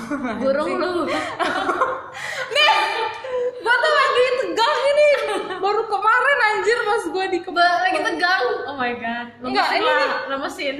[0.43, 0.93] Burung lu.
[3.63, 5.07] Gue tuh lagi tegang ini.
[5.63, 7.63] Baru kemarin anjir pas gue di kebun.
[7.63, 8.43] Lagi tegang.
[8.67, 9.27] Oh my god.
[9.39, 10.09] Enggak, ini nih.
[10.27, 10.77] lemesin.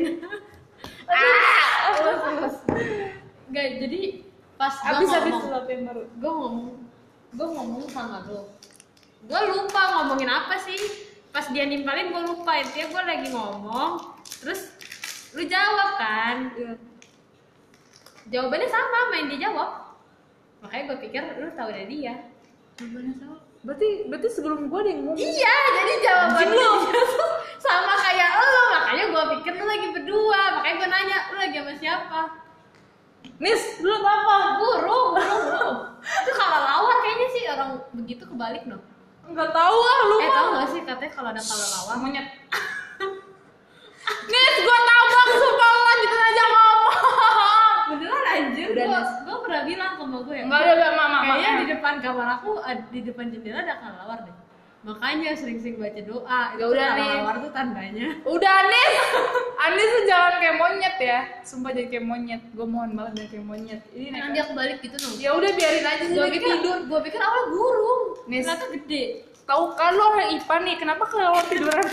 [1.07, 1.87] Ah.
[3.47, 4.01] Enggak, jadi
[4.59, 6.01] pas gue abis abis ngomong sesuatu yang baru?
[6.07, 6.67] gue ngomong
[7.33, 8.47] gue ngomong sama lo
[9.23, 10.77] gue lupa ngomongin apa sih.
[11.31, 12.59] Pas dia nimpalin gue lupa.
[12.59, 13.91] Intinya gue lagi ngomong
[14.43, 14.75] terus
[15.33, 16.35] lu jawab kan?
[16.53, 16.73] Iya.
[18.23, 19.69] jawabannya sama main dia jawab.
[20.63, 22.13] Makanya gue pikir lu tahu dari dia.
[22.79, 23.41] Jawabannya salah.
[23.63, 25.19] Berarti berarti sebelum gue ada yang ngomong.
[25.19, 26.71] iya jadi jawaban Anjing lu.
[27.65, 30.41] sama kayak lo makanya gue pikir lu lagi berdua.
[30.59, 32.19] Makanya gue nanya lu lagi sama siapa?
[33.41, 34.35] Nis, lu apa?
[34.61, 37.43] burung burung burung itu kalau lawar kayaknya sih.
[37.47, 38.83] Orang begitu kebalik dong.
[39.23, 40.35] Enggak tahu ah lu eh mah.
[40.35, 40.81] tau gak sih?
[40.83, 41.95] Katanya kalau ada kalau lawar.
[42.03, 42.27] Monyet.
[44.31, 46.97] Nis, gue tabok sumpah lu lanjutin aja ngomong.
[47.93, 50.43] beneran anjir Udah, gua, gua pernah bilang ke gue ya.
[50.43, 54.35] Enggak ada mama kayaknya di depan kamar aku ad- di depan jendela ada kelelawar deh.
[54.83, 56.41] Makanya sering-sering baca doa.
[56.59, 58.07] Ya udah, kelelawar tuh tandanya.
[58.27, 58.93] Udah Nis,
[59.55, 61.19] Anis tuh jangan kayak monyet ya.
[61.39, 62.41] Sumpah jadi kayak monyet.
[62.51, 63.81] Gue mohon banget jangan kayak monyet.
[63.89, 65.13] Ini nek- dia kebalik gitu dong?
[65.15, 66.17] Ya udah biarin aja sih.
[66.19, 66.77] Pikir tidur.
[66.83, 68.01] gue pikir awalnya burung.
[68.27, 68.43] Nis.
[68.43, 69.03] ternyata gede.
[69.43, 71.83] Tahu kan lo orang IPA nih, kenapa kalau tiduran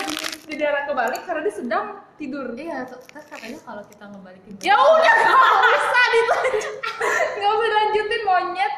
[0.50, 1.84] tiduran kebalik karena dia sedang
[2.18, 2.46] tidur.
[2.58, 6.74] iya terus katanya kalau kita ngebalikin Ya udah nggak usah dilanjut,
[7.38, 8.74] nggak usah lanjutin monyet.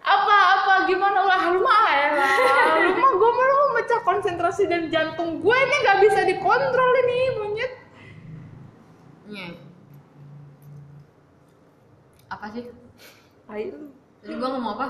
[0.00, 2.06] Apa apa gimana ulah lu mah ya
[2.80, 7.72] lu mah gue mau memecah konsentrasi dan jantung gue ini nggak bisa dikontrol ini monyet.
[9.30, 9.48] Iya.
[12.30, 12.62] apa sih
[13.50, 13.86] Ayo lu.
[14.22, 14.86] jadi gue ngomong apa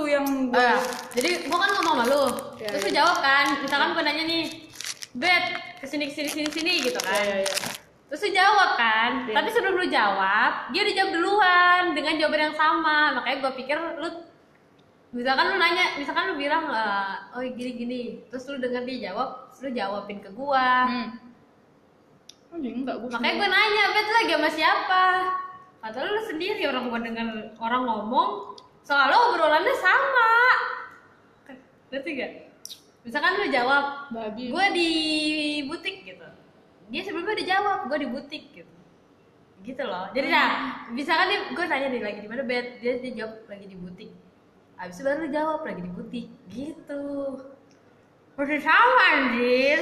[0.00, 0.76] itu yang Oh, gue ya.
[1.12, 2.24] jadi gua kan ngomong sama lu
[2.56, 2.88] Ya, terus ya.
[2.88, 4.44] lu jawab kan misalkan gua nanya nih
[5.12, 5.44] bet
[5.76, 7.54] ke sini ke sini sini sini gitu kan Ya, ya, ya.
[8.08, 9.34] terus lu jawab kan Ya.
[9.36, 13.76] tapi sebelum lu jawab dia udah jawab duluan dengan jawaban yang sama makanya gua pikir
[13.76, 14.08] lu
[15.10, 19.50] misalkan lu nanya misalkan lu bilang eh, oh gini gini terus lu dengar dia jawab
[19.50, 21.08] terus lu jawabin ke gua Hmm.
[22.50, 23.08] Anjing enggak gue.
[23.08, 25.04] makanya gua nanya bet lagi sama siapa
[25.80, 27.28] kata lu, lu sendiri orang gua dengar
[27.58, 28.30] orang ngomong
[28.84, 30.32] soalnya obrolannya sama.
[31.90, 32.32] Ngerti gak
[33.00, 34.52] misalkan lu jawab babi.
[34.52, 34.90] gue di
[35.66, 36.26] butik gitu.
[36.90, 38.74] Dia sebelumnya udah jawab gue di butik gitu.
[39.64, 40.08] Gitu loh.
[40.12, 40.48] Jadi nah
[40.92, 42.66] misalkan dia gue tanya dia lagi di mana bed?
[42.80, 44.10] Dia, dia jawab lagi di butik.
[44.76, 46.26] Habis itu baru jawab lagi di butik.
[46.48, 47.04] Gitu.
[48.36, 49.80] Udah sama anjir.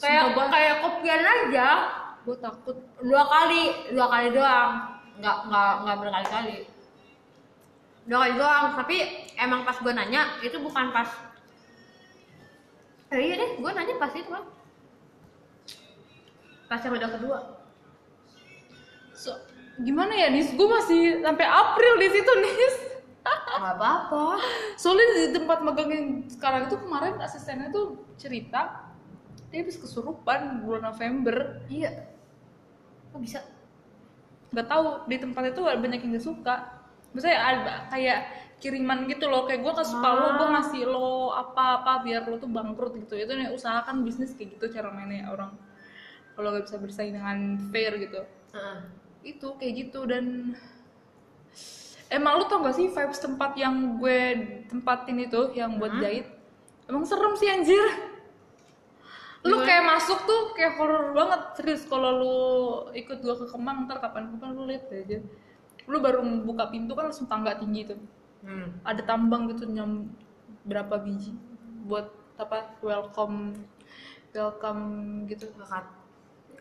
[0.00, 1.68] Kayak kayak kopian aja.
[2.24, 2.76] Gue takut.
[3.04, 3.62] dua kali
[3.92, 4.72] dua kali doang.
[5.20, 6.73] Nggak nggak nggak berkali-kali
[8.04, 8.96] dua kali doang tapi
[9.40, 11.08] emang pas gue nanya itu bukan pas
[13.12, 14.44] eh, iya deh gue nanya pas itu kan
[16.68, 17.38] pas yang udah kedua
[19.14, 19.30] So,
[19.78, 20.50] gimana ya Nis?
[20.58, 22.74] Gue masih sampai April di situ Nis.
[23.56, 24.36] nggak apa-apa
[24.76, 28.90] Soalnya di tempat magang yang sekarang itu kemarin asistennya tuh cerita
[29.48, 31.62] dia habis kesurupan bulan November.
[31.70, 32.10] iya
[33.14, 33.40] kok bisa
[34.50, 36.56] Gak tahu di tempat itu banyak yang gak suka.
[37.14, 38.18] Misalnya ada kayak
[38.58, 42.50] kiriman gitu loh, kayak gue kasih tau lo, gue ngasih lo apa-apa biar lo tuh
[42.50, 43.14] bangkrut gitu.
[43.14, 45.54] Itu nih usahakan bisnis kayak gitu cara mainnya orang.
[46.34, 48.20] Kalau gak bisa bersaing dengan fair gitu.
[48.54, 48.78] Heeh.
[49.24, 50.52] itu kayak gitu dan
[52.12, 54.20] emang lu tau gak sih vibes tempat yang gue
[54.68, 56.28] tempatin itu yang buat jahit
[56.86, 57.80] emang serem sih anjir
[59.44, 59.66] lu Gimana?
[59.68, 62.38] kayak masuk tuh kayak horror banget serius kalau lu
[62.96, 65.20] ikut gue ke Kemang ntar kapan-kapan lu lihat aja
[65.84, 68.00] lu baru buka pintu kan langsung tangga tinggi tuh.
[68.44, 68.76] Hmm.
[68.84, 70.04] ada tambang gitu nyam
[70.68, 71.32] berapa biji
[71.88, 73.56] buat apa welcome
[74.36, 74.82] welcome
[75.30, 75.48] gitu.
[75.56, 75.86] Lekat.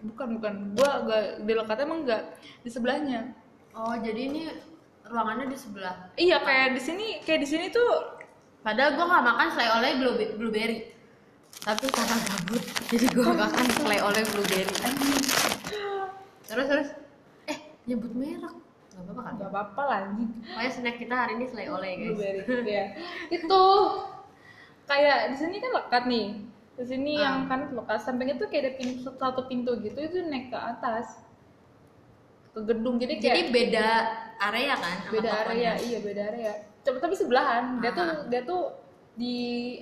[0.04, 0.54] bukan bukan.
[0.76, 2.24] Gua gak di lekat emang enggak
[2.64, 3.36] di sebelahnya.
[3.76, 4.42] Oh jadi ini
[5.08, 5.96] ruangannya di sebelah.
[6.16, 8.16] Iya kayak di sini kayak di sini tuh
[8.64, 9.92] padahal gue nggak makan selai oleh
[10.40, 10.88] blueberry,
[11.68, 14.76] tapi karena gabut jadi gue makan selai oleh blueberry.
[16.48, 16.90] Terus terus.
[17.52, 17.58] Eh
[17.92, 18.56] nyebut merek
[18.94, 19.34] nggak apa-apa kan?
[19.36, 20.30] Nggak apa-apa lah anjing.
[20.46, 22.10] Pokoknya snack kita hari ini selai oleh guys.
[22.14, 22.86] Blueberry ya
[23.30, 23.62] itu
[24.84, 26.28] kayak di sini kan lekat nih.
[26.74, 27.22] Di sini Ah.
[27.22, 31.22] yang kan lekat sampingnya tuh kayak ada pintu satu pintu gitu itu naik ke atas.
[32.54, 33.88] Ke gedung jadi kayak jadi beda
[34.44, 35.44] area kan sama beda tokonya?
[35.48, 36.54] area iya beda area.
[36.84, 37.64] Coba tapi sebelahan.
[37.82, 38.18] Dia tuh Ah.
[38.30, 38.62] dia tuh
[39.14, 39.36] di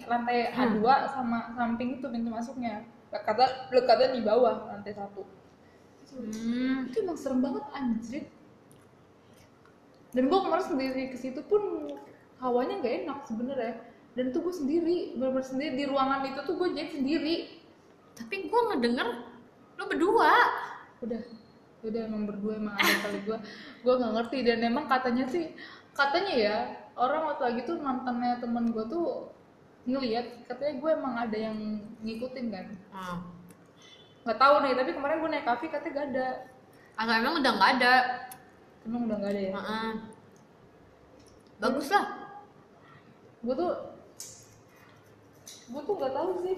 [0.05, 2.83] lantai A2 sama samping itu pintu masuknya.
[3.11, 5.23] Lekatnya lekatnya di bawah lantai satu.
[6.11, 6.91] Hmm.
[6.91, 8.23] itu emang serem banget anjir
[10.11, 11.87] dan gue kemarin sendiri ke situ pun
[12.43, 13.73] hawanya nggak enak sebenarnya.
[14.11, 17.35] Dan itu gue sendiri benar sendiri di ruangan itu tuh gue jahit sendiri.
[18.19, 19.07] Tapi gue ngedenger
[19.79, 20.33] lu berdua.
[20.99, 21.21] Udah
[21.81, 23.37] udah emang berdua emang ada kali gue
[23.87, 24.37] gue nggak ngerti.
[24.43, 25.55] Dan emang katanya sih
[25.95, 26.55] katanya ya
[26.99, 29.31] orang waktu lagi tuh mantannya temen gue tuh
[29.87, 31.57] ngelihat katanya gue emang ada yang
[32.03, 32.67] ngikutin kan.
[32.91, 33.19] Hmm.
[34.21, 36.29] nggak tahu nih tapi kemarin gue naik kafe katanya gak ada.
[36.99, 37.93] Atau emang udah nggak ada
[38.87, 39.51] emang udah gak ada ya?
[39.53, 39.91] Heeh.
[41.61, 42.05] bagus lah.
[43.45, 43.71] Gue tuh
[45.71, 46.57] gue tuh nggak tahu sih.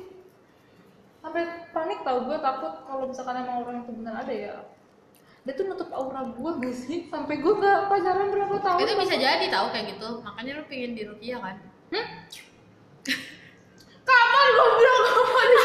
[1.24, 4.55] Sampai panik tau gue takut kalau misalkan emang orang itu benar ada ya.
[5.43, 7.11] Dia tuh nutup aura gue gak sih?
[7.11, 10.09] Sampai gue gak pacaran berapa tahun itu bisa jadi tahu kayak gitu.
[10.24, 11.55] Makanya lu pengen di Rukia kan?
[11.91, 12.07] Hmm?
[14.03, 15.57] kapan gue bilang di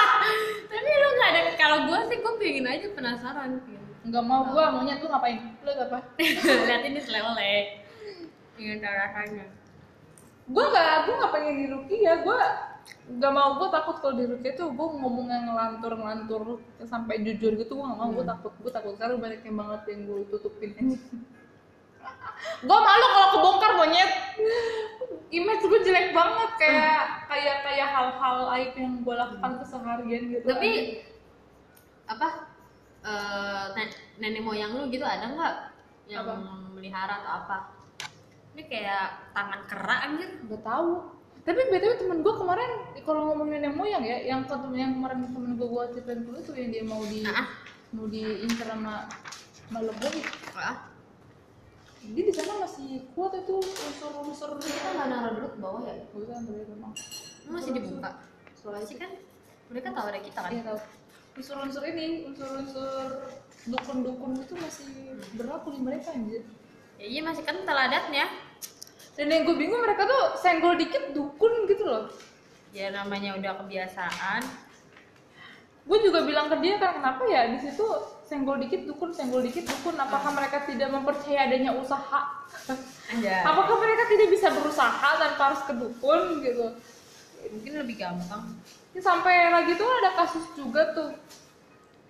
[0.72, 4.62] tapi lu nggak ada kalau gue sih gue pengen aja penasaran pengen nggak mau gue
[4.62, 5.38] maunya tuh ngapain?
[5.60, 5.98] Lu apa?
[6.70, 7.54] Lihat ini selele.
[8.56, 9.46] Ingin tahu rasanya
[10.46, 12.38] gue nggak gue nggak pengen di Rukia gue
[13.18, 16.42] nggak mau gue takut kalau di Rukia tuh gue ngomongnya ngelantur ngelantur
[16.86, 17.72] sampai jujur gitu.
[17.74, 18.52] Gue nggak mau gue takut.
[18.62, 18.94] Gue takut.
[18.94, 20.70] Karena banyak yang banget yang gue tutupin.
[20.78, 20.98] Aja
[22.62, 24.10] gue malu kalau kebongkar monyet.
[25.34, 26.50] Image gue jelek banget.
[26.62, 30.46] Kayak kayak kayak hal-hal aib yang gue lakukan keseharian gitu.
[30.46, 30.70] Tapi
[32.06, 32.54] apa
[33.72, 35.54] nen- nenek moyang lu gitu ada nggak
[36.06, 36.34] yang Apa?
[36.70, 37.56] melihara atau apa
[38.52, 41.12] ini kayak tangan kera anjir Gak tahu.
[41.42, 45.54] Tapi btw temen gue kemarin kalau ngomongin nenek moyang ya, yang ketemu yang kemarin temen
[45.54, 47.46] gue gue ceritain dulu tuh yang dia mau di Ah.
[47.92, 49.06] mau diincar sama
[49.60, 50.20] sama leboi.
[50.56, 50.90] ah
[52.02, 56.24] Dia di sana masih kuat itu unsur-unsur kita nggak naruh dulu ke bawah ya Gue
[56.24, 56.92] kan boleh memang.
[57.44, 58.10] Lu masih dibuka
[58.56, 59.10] soalnya sih kan
[59.68, 60.78] mereka tahu ada kita kan Iya tahu.
[61.36, 63.28] Unsur-unsur ini, unsur-unsur
[63.68, 64.88] dukun-dukun itu masih
[65.36, 66.40] berlaku di mereka anjir.
[66.96, 68.24] ya iya masih kental adatnya.
[69.12, 72.08] Dan yang gue bingung mereka tuh senggol dikit dukun gitu loh.
[72.72, 74.44] ya namanya udah kebiasaan.
[75.86, 77.84] Gue juga bilang ke dia kan kenapa ya di situ
[78.26, 79.96] senggol dikit dukun senggol dikit dukun?
[79.96, 82.20] Apakah mereka tidak mempercaya adanya usaha?
[83.12, 86.66] Aja apakah mereka tidak bisa berusaha tanpa harus ke dukun gitu?
[87.52, 88.44] Mungkin lebih gampang
[88.96, 91.12] Ya, sampai lagi tuh ada kasus juga tuh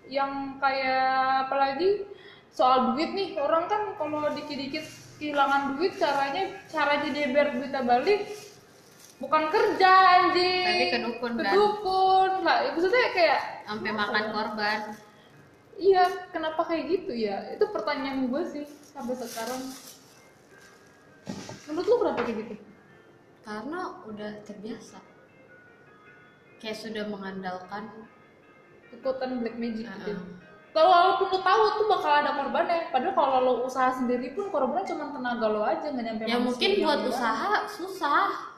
[0.07, 2.07] yang kayak apalagi
[2.55, 4.87] soal duit nih orang kan kalau dikit-dikit
[5.18, 8.30] kehilangan duit caranya caranya dia biar duitnya balik
[9.18, 9.91] bukan kerja
[10.22, 11.53] anjing Tapi ke dukun, ke kan?
[11.59, 14.80] dukun lah maksudnya kayak sampai makan korban
[15.76, 17.53] Iya, kenapa kayak gitu ya?
[17.53, 19.61] Itu pertanyaan gue sih sampai sekarang.
[21.68, 22.55] Menurut lu kenapa kayak gitu?
[23.47, 24.99] karena udah terbiasa
[26.61, 27.88] kayak sudah mengandalkan
[28.94, 30.14] Ikutan black magic gitu.
[30.14, 30.44] Heeh.
[30.72, 34.84] Kalau walaupun lu tahu tuh bakal ada korbannya, padahal kalau lo usaha sendiri pun korbannya
[34.84, 38.52] cuma tenaga lo aja nggak nyampe ya mungkin buat usaha susah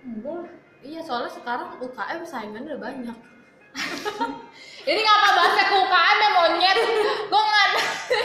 [0.00, 0.48] Enggak lah.
[0.80, 3.18] iya soalnya sekarang UKM saingannya udah banyak
[4.88, 6.78] Ini ngapa bahasnya ke UKM ya monyet?
[7.28, 7.68] gue nggak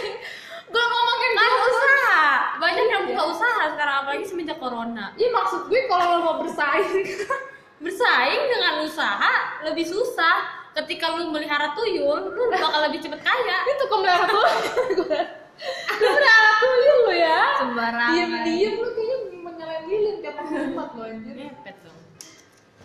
[0.74, 2.20] gue ngomongin kan usaha
[2.64, 7.04] banyak yang buka usaha sekarang apalagi semenjak corona Iya maksud gue kalau lo mau bersaing
[7.84, 13.84] bersaing dengan usaha lebih susah ketika lu melihara tuyul lu bakal lebih cepet kaya itu
[13.92, 14.48] kemelihara tuh
[15.04, 15.22] gue.
[16.00, 17.42] Lu melihara tuyul lo ya.
[17.62, 21.36] sembarangan Diam-diam lu kayaknya menyalain lilin tiap tempat lo anjir.
[21.38, 22.00] mepet dong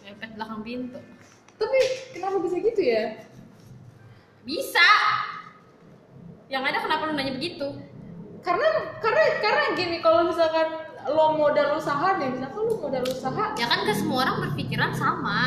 [0.05, 1.01] mepet belakang pintu
[1.59, 1.79] Tapi
[2.15, 3.05] kenapa bisa gitu ya?
[4.47, 4.89] bisa
[6.49, 7.69] yang ada kenapa lu nanya begitu
[8.41, 13.67] Karena karena karena gini kalau misalkan lo modal usaha nih, misalkan lo modal usaha, ya
[13.67, 15.39] kan ke semua orang berpikiran sama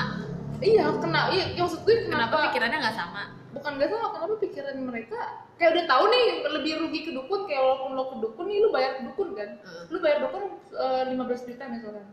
[0.61, 4.75] iya kena iya maksud gue kenapa kenapa, pikirannya nggak sama bukan gak salah kenapa pikiran
[4.79, 5.17] mereka
[5.57, 8.69] kayak udah tahu nih lebih rugi ke dukun kayak walaupun lo ke dukun nih lu
[8.69, 9.83] bayar ke dukun kan Heeh.
[9.89, 11.17] lu bayar dukun eh, 15
[11.49, 12.05] juta misalkan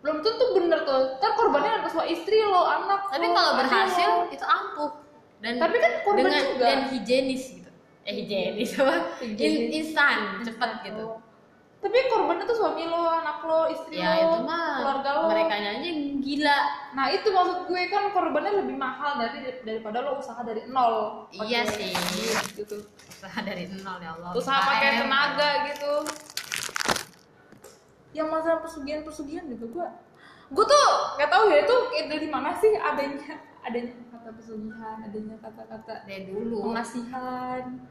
[0.00, 4.08] belum tentu bener tuh kan korbannya atas lo istri lo anak tapi lo, kalau berhasil
[4.08, 4.30] lo.
[4.30, 4.90] itu ampuh
[5.40, 6.64] dan Tapi kan korban dengan juga.
[6.64, 7.70] dan higienis gitu
[8.00, 9.70] eh higienis apa In- Higienis.
[9.82, 11.18] instan cepat gitu Oh.
[11.82, 12.29] tapi korbannya tuh
[12.60, 15.20] suami lo anak lo istri ya lo itu mah keluarga lo.
[15.32, 16.58] mereka aja yang gila.
[16.92, 21.24] Nah itu maksud gue kan korbannya lebih mahal dari daripada lo usaha dari nol.
[21.32, 21.96] Iya sih.
[22.52, 22.84] gitu.
[23.08, 24.30] Usaha dari nol ya Allah.
[24.36, 25.92] Usaha pakai tenaga gitu.
[28.12, 29.88] Yang masalah pesugihan pesugihan juga gue
[30.50, 31.76] gue tuh nggak tahu ya itu
[32.10, 36.66] dari mana sih adanya adanya kata pesugihan adanya kata-kata dari dulu.
[36.66, 37.86] pengasihan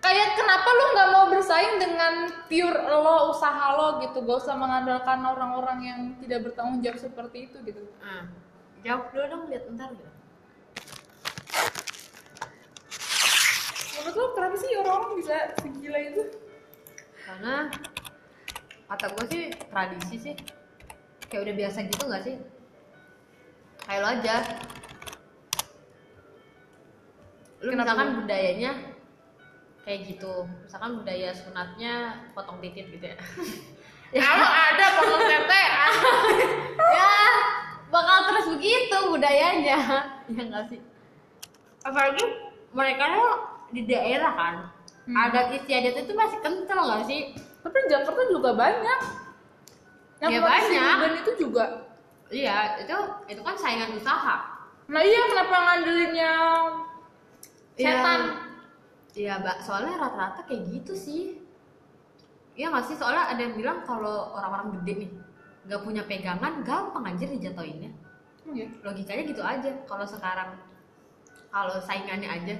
[0.00, 2.14] kayak kenapa lu nggak mau bersaing dengan
[2.48, 4.24] pure lo usaha lo gitu?
[4.24, 7.84] Gak usah mengandalkan orang-orang yang tidak bertanggung jawab seperti itu gitu.
[8.00, 8.28] Ah,
[8.80, 10.10] jawab dulu dong lihat ntar gitu
[14.00, 16.22] menurut lo kenapa sih orang-orang bisa segila itu?
[17.20, 17.54] Karena
[18.88, 20.34] kata gue sih tradisi sih.
[21.28, 22.36] Kayak udah biasa gitu nggak sih?
[23.84, 24.36] Kayak lo aja.
[27.60, 28.72] Lu Kenapa misalkan budayanya
[29.90, 30.46] kayak gitu.
[30.62, 31.94] Misalkan budaya sunatnya
[32.30, 33.18] potong titit gitu ya.
[34.10, 34.26] Ya.
[34.26, 35.62] Lo ada potong tete
[36.98, 37.14] ya
[37.90, 39.78] bakal terus begitu budayanya.
[40.34, 40.78] Ya nggak sih?
[41.82, 42.22] Apalagi
[42.70, 43.34] mereka tuh
[43.70, 44.54] di daerah kan
[45.00, 45.16] Hmm.
[45.16, 47.34] adat istiadat itu masih kental nggak sih?
[47.34, 49.00] Tapi Jakarta juga banyak.
[50.20, 50.68] Yang Ya, banyak.
[50.68, 51.64] siniban itu juga.
[52.30, 54.36] Iya itu itu kan saingan usaha.
[54.86, 56.32] Nah iya kenapa ngandelinnya
[57.74, 58.20] setan
[59.14, 59.56] Iya, Mbak.
[59.66, 61.22] Soalnya rata-rata kayak gitu sih.
[62.54, 62.96] Iya nggak sih?
[62.98, 65.10] Soalnya ada yang bilang kalau orang-orang gede nih
[65.70, 67.90] nggak punya pegangan, gampang anjir dijatuhinnya.
[68.48, 68.66] Oh, iya.
[68.82, 69.70] Logikanya gitu aja.
[69.86, 70.58] Kalau sekarang
[71.50, 72.56] kalau saingannya aja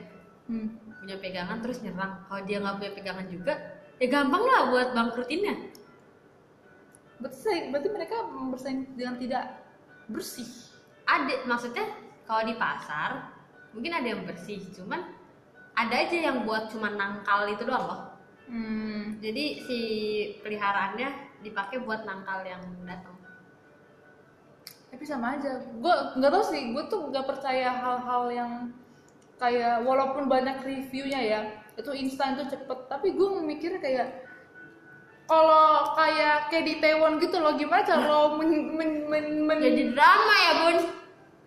[0.50, 0.66] Hmm.
[0.98, 2.26] punya pegangan terus nyerang.
[2.26, 3.54] Kalau dia nggak punya pegangan juga,
[4.02, 5.70] ya gampang lah buat bangkrutinnya.
[7.20, 8.16] berarti berarti mereka
[8.48, 9.44] bersaing dengan tidak
[10.08, 10.48] bersih
[11.04, 11.84] Ada maksudnya
[12.24, 13.28] kalau di pasar
[13.76, 15.04] mungkin ada yang bersih, cuman
[15.74, 18.00] ada aja yang buat cuma nangkal itu doang loh.
[18.48, 19.20] hmm.
[19.20, 19.80] Jadi si
[20.42, 21.08] peliharaannya
[21.40, 23.16] dipakai buat nangkal yang datang.
[24.90, 28.52] tapi sama aja gue nggak tahu sih gue tuh nggak percaya hal-hal yang
[29.38, 31.40] kayak walaupun banyak reviewnya ya
[31.78, 34.26] itu instan itu cepet tapi gue mikir kayak
[35.30, 39.94] kalau kayak kayak di Taiwan gitu loh gimana cara lo men, men, men, men- Jadi
[39.94, 40.76] drama ya bun.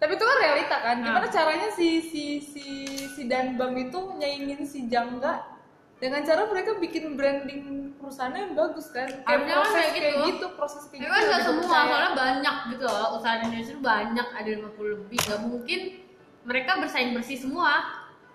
[0.04, 1.32] Tapi itu kan realita kan gimana Nah.
[1.32, 5.48] caranya si si si si Danbang itu nyaingin si Jangga
[5.96, 10.28] dengan cara mereka bikin branding perusahaannya yang bagus kan kayak proses kayak kayak gitu.
[10.28, 11.88] gitu proses kayak gitu kan lebih semua, percaya.
[11.88, 13.08] soalnya banyak gitu loh.
[13.16, 15.18] Usaha di Indonesia banyak, ada 50 lebih.
[15.24, 15.80] Gak mungkin
[16.44, 17.72] mereka bersaing bersih semua.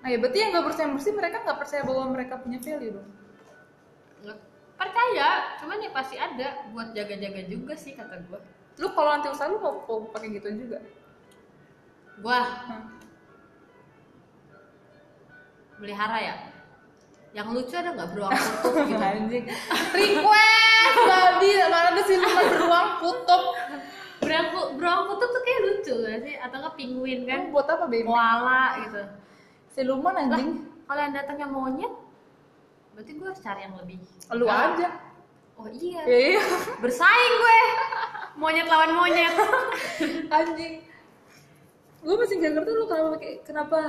[0.01, 3.09] Nah ya berarti yang nggak percaya bersih mereka nggak percaya bahwa mereka punya value dong.
[4.79, 5.29] Percaya,
[5.61, 8.41] cuman ya pasti ada buat jaga-jaga juga sih kata gua.
[8.81, 10.81] Lu kalau nanti usaha lu mau, mau pakai gitu juga.
[12.19, 12.83] Gua Hah.
[15.79, 16.35] melihara ya.
[17.37, 18.99] Yang lucu ada nggak beruang kutub gitu?
[18.99, 19.45] Anjing.
[19.95, 23.43] Request babi mana ada siluman beruang kutub.
[24.19, 26.35] beruang, beruang kutub tuh kayak lucu gak sih?
[26.37, 27.39] Atau nggak penguin kan?
[27.47, 28.09] Kan buat apa baby?
[28.09, 29.03] Koala gitu.
[29.71, 30.67] Siluman Lah, anjing.
[30.89, 31.93] kalau yang datangnya monyet,
[32.97, 34.03] berarti gue harus cari yang lebih.
[34.35, 34.75] Lu galak.
[34.75, 34.89] aja.
[35.55, 36.03] Oh iya.
[36.03, 36.43] Iya.
[36.83, 37.59] Bersaing gue.
[38.35, 39.35] Monyet lawan monyet.
[40.35, 40.83] anjing.
[41.99, 43.81] Gue masih gak ngerti lu kenapa pakai kenapa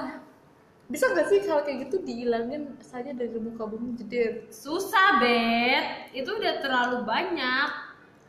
[0.90, 6.14] bisa gak sih hal kayak gitu dihilangin saja dari muka bumi jeder Susah, Bet.
[6.18, 7.70] Itu udah terlalu banyak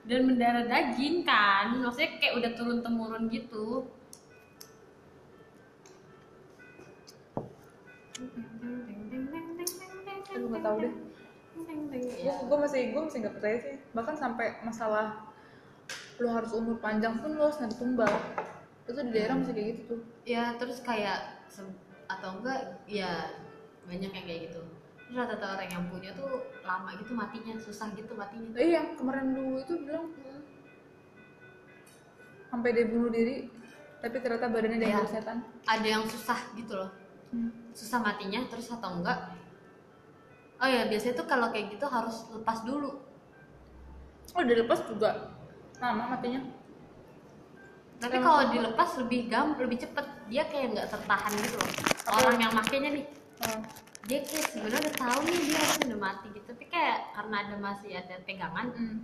[0.05, 1.81] dan mendarah daging kan.
[1.81, 3.89] Maksudnya kayak udah turun-temurun gitu.
[10.31, 10.95] Aduh, nggak tahu deh.
[12.21, 12.37] Ya.
[12.47, 15.27] gue masih gue masih nggak percaya sih bahkan sampai masalah
[16.23, 18.13] lu harus umur panjang pun lu harus nanti tumbal
[18.91, 20.01] itu di daerah masih kayak gitu tuh.
[20.27, 21.47] Ya terus kayak
[22.11, 22.61] atau enggak
[22.91, 23.31] ya
[23.87, 24.61] banyak yang kayak gitu.
[25.07, 26.31] Terus rata-rata orang yang punya tuh
[26.63, 28.51] lama gitu matinya susah gitu matinya.
[28.59, 30.11] Eh yang kemarin lu itu bilang
[32.51, 33.47] sampai dia bunuh diri
[34.01, 34.87] tapi ternyata badannya Iya.
[34.91, 35.39] diambil setan.
[35.69, 36.91] Ada yang susah gitu loh.
[37.31, 37.55] Hmm.
[37.71, 39.31] susah matinya terus atau enggak
[40.59, 42.99] oh ya biasanya tuh kalau kayak gitu harus lepas dulu.
[44.35, 45.31] Oh dilepas juga?
[45.79, 46.43] Lama matinya
[48.01, 50.07] tapi kalau dilepas lebih gam lebih cepet.
[50.33, 51.71] Dia kayak nggak tertahan gitu loh.
[52.17, 53.07] Orang yang makainya nih.
[53.41, 53.61] Oh.
[54.09, 56.49] dia kayak sebenarnya udah tahu nih dia harusnya udah mati gitu.
[56.49, 58.99] Tapi kayak karena ada masih ada pegangan hmm.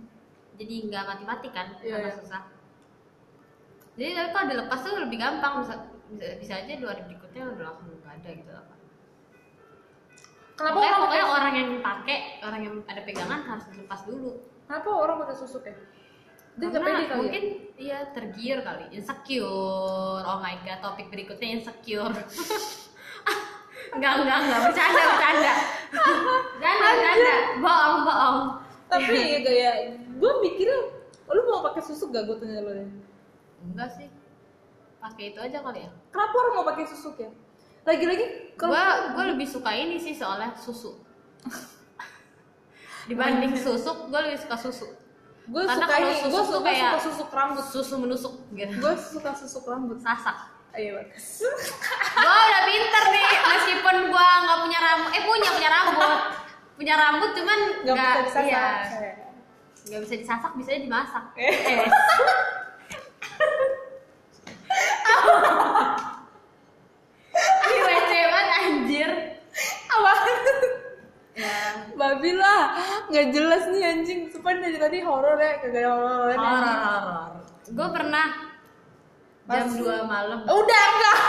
[0.57, 2.17] jadi nggak mati-mati kan Iya, karena iya.
[2.17, 2.41] susah.
[3.97, 5.53] Jadi tapi kalau dilepas tuh lebih gampang.
[5.61, 5.75] Bisa
[6.07, 8.73] bisa, bisa aja dua hari berikutnya udah langsung nggak ada gitu apa.
[10.57, 14.31] Kenapa pokoknya, orang pokoknya orang yang pakai orang yang ada pegangan harus dilepas dulu.
[14.65, 15.77] Kenapa orang pakai susuk ya
[16.57, 17.43] dia nggak Karena pede kali mungkin
[17.77, 18.85] iya tergiur kali.
[18.89, 20.21] Insecure.
[20.25, 22.13] Oh my god topik berikutnya insecure.
[23.95, 24.59] Enggak enggak enggak.
[24.67, 25.53] Bercanda bercanda.
[25.93, 27.35] Bercanda bercanda.
[27.61, 28.37] Bohong bohong.
[28.41, 30.79] Ya tapi ya gaya gue mikirnya
[31.27, 32.87] oh, lu mau pakai susuk gak gue tanya lo deh
[33.67, 34.07] enggak sih.
[34.97, 35.91] Pakai itu aja kali ya.
[36.09, 37.29] Kenapa orang mau pakai susuk ya
[37.87, 40.99] lagi-lagi kalau gua gua lebih suka ini sih soalnya susu.
[43.07, 45.06] Dibanding susuk gua lebih suka susu
[45.47, 47.63] gue suka ini gue suka kayak- suka susuk rambut.
[47.63, 48.75] susu menusuk gitu.
[48.83, 49.97] Gue suka susuk rambut.
[50.03, 50.37] Sasak.
[50.75, 51.41] Ayo bagus
[52.21, 56.11] gua udah pinter nih meskipun gua nggak punya rambut eh punya punya rambut.
[56.77, 58.65] Punya rambut cuman nggak bisa disasak iya,
[59.89, 61.23] nggak bisa disasak bisa dimasak.
[61.33, 61.49] Eh.
[61.57, 61.89] eh.
[67.67, 69.09] ini receh banget anjir
[69.87, 70.11] apa
[71.37, 71.57] ya
[71.93, 72.61] babi lah
[73.07, 74.19] nggak jelas nih anjing.
[74.29, 77.31] Supaya dari tadi horor ya kagak ada horor horor horor.
[77.67, 78.25] Gue pernah
[79.47, 80.39] jam Pas- 2 malam.
[80.59, 81.19] Udah enggak.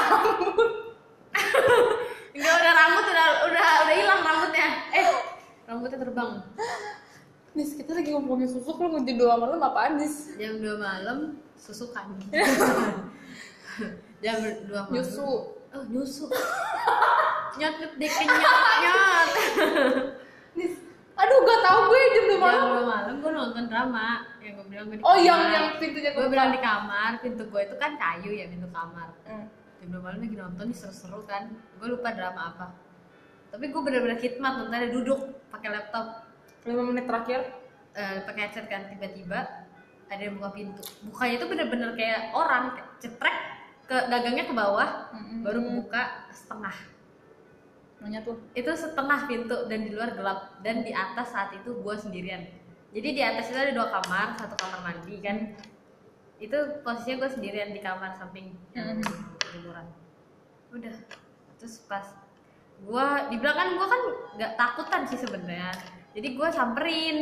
[2.35, 4.69] Enggak udah rambut udah udah udah hilang rambutnya.
[4.95, 5.07] Eh
[5.67, 6.31] rambutnya terbang.
[7.55, 10.31] Nis kita lagi ngomongin susuk lu ngunci dua malam apaan Nis?
[10.39, 11.19] Jam 2 malam
[11.59, 12.15] susukan
[14.23, 14.95] jam dua malam.
[14.95, 15.27] Nyusu.
[15.69, 16.27] oh nyusu.
[17.59, 19.29] Nyot nyot deh kenyot nyot.
[20.55, 20.75] Nis,
[21.19, 22.63] aduh gak tau gue jam dua jam malam.
[22.69, 24.07] dua malam gue nonton drama
[24.39, 25.53] yang gue bilang gue di Oh yang kamar.
[25.53, 29.47] yang pintunya gue bilang di kamar pintu gue itu kan kayu ya pintu kamar Hmm.
[29.77, 32.67] jam dua malam lagi nonton seru-seru kan gue lupa drama apa
[33.49, 36.07] tapi gue bener-bener khidmat nontonnya duduk pakai laptop
[36.61, 37.41] Lima menit terakhir.
[37.91, 39.41] eh, pakai headset kan tiba-tiba
[40.07, 43.37] ada yang buka pintu bukanya itu bener-bener kayak orang cetrek
[43.83, 45.43] ke gagangnya ke bawah Mm-mm.
[45.43, 46.77] baru kebuka setengah
[47.99, 48.39] Tuh.
[48.55, 50.63] itu setengah pintu dan di luar gelap.
[50.63, 52.47] Dan di atas saat itu gue sendirian.
[52.95, 55.59] Jadi di atas itu ada dua kamar satu kamar mandi kan?
[56.39, 59.03] Itu posisinya gue sendirian di kamar samping yang
[59.51, 59.87] liburan.
[60.71, 60.95] Udah.
[61.59, 62.07] Terus pas
[62.79, 64.03] gue di belakang gue kan
[64.39, 65.75] nggak takutan sih sebenarnya.
[66.15, 67.19] Jadi gue samperin.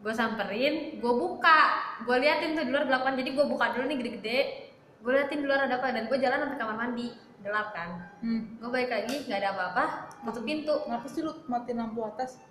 [0.00, 1.60] Gue samperin gue buka.
[2.08, 4.67] Gue liatin tuh di luar gelap kan jadi gue buka dulu nih gede-gede
[4.98, 8.56] gue liatin di luar ada apa dan gue jalan sampai kamar mandi gelap kan Hmm.
[8.56, 9.84] gue balik lagi nggak ada apa-apa
[10.24, 12.42] tutup pintu Kenapa sih lu matiin lampu atas?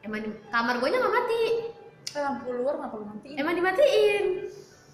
[0.00, 1.42] emang di kamar gue nya nggak mati
[2.08, 3.34] Eh lampu luar kenapa lu matiin?
[3.36, 4.24] emang dimatiin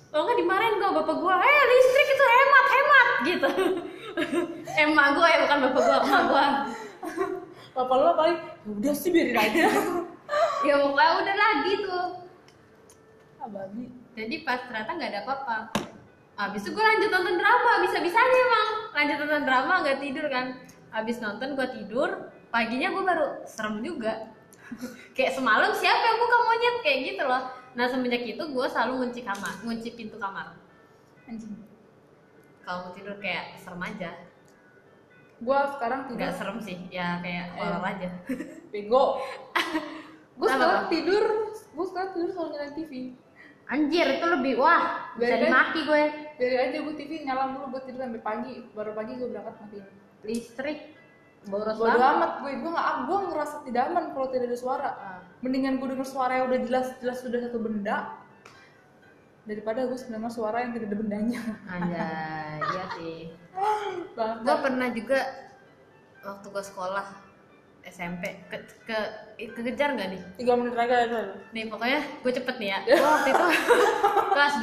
[0.09, 3.49] kalau nggak dimarahin gue bapak gue eh listrik itu hemat hemat gitu
[4.83, 6.47] emak gue ya bukan bapak gue emak gue
[7.75, 9.67] Bapak lu paling "Ya udah sih biarin aja.
[10.67, 11.99] ya pokoknya udah lah gitu
[13.37, 13.91] ah babi.
[14.15, 15.57] jadi pas ternyata nggak ada apa-apa
[16.35, 18.69] Abis itu gue lanjut nonton drama, bisa-bisanya emang.
[18.91, 20.47] Lanjut nonton drama, nggak tidur kan.
[20.91, 22.11] Abis nonton gue tidur,
[22.51, 24.35] paginya gue baru serem juga.
[25.17, 27.43] Kayak semalam siapa yang buka monyet, kayak gitu loh.
[27.79, 30.59] Nah semenjak itu gue selalu ngunci kamar, ngunci pintu kamar.
[31.31, 31.55] Anjing.
[32.65, 34.11] Kalau mau tidur kayak serem aja.
[35.45, 36.33] Gua sekarang tidur.
[36.33, 37.61] Serem sih, ya kayak Eh.
[37.61, 38.09] horor aja.
[38.73, 39.21] Bego.
[40.35, 41.25] Kenapa, sekarang tidur,
[41.77, 42.93] gua sekarang tidur selalu nyalain TV.
[43.65, 46.03] Anjir, itu lebih, wah bisa dimaki gue
[46.37, 48.55] Biarin aja gua TV nyala mulu buat tidur sampai pagi.
[48.75, 49.87] Baru pagi gua berangkat matiin.
[50.25, 50.79] Listrik,
[51.47, 54.91] boros Bodo banget amat gue, gue nggak, gua ngerasa tidak aman kalau tidak ada suara.
[54.97, 55.21] Ah.
[55.45, 58.17] Mendingan gue denger suara yang udah jelas-jelas sudah satu benda
[59.45, 61.41] daripada gue sebenarnya suara yang tidak ada bendanya.
[61.69, 63.21] Anjay, iya sih
[64.45, 65.19] gue pernah juga
[66.25, 67.07] waktu gue sekolah
[67.85, 68.99] SMP ke, ke
[69.51, 71.21] kekejar nggak nih tiga menit lagi ada.
[71.51, 73.47] nih pokoknya gue cepet nih ya gue waktu itu
[74.35, 74.55] kelas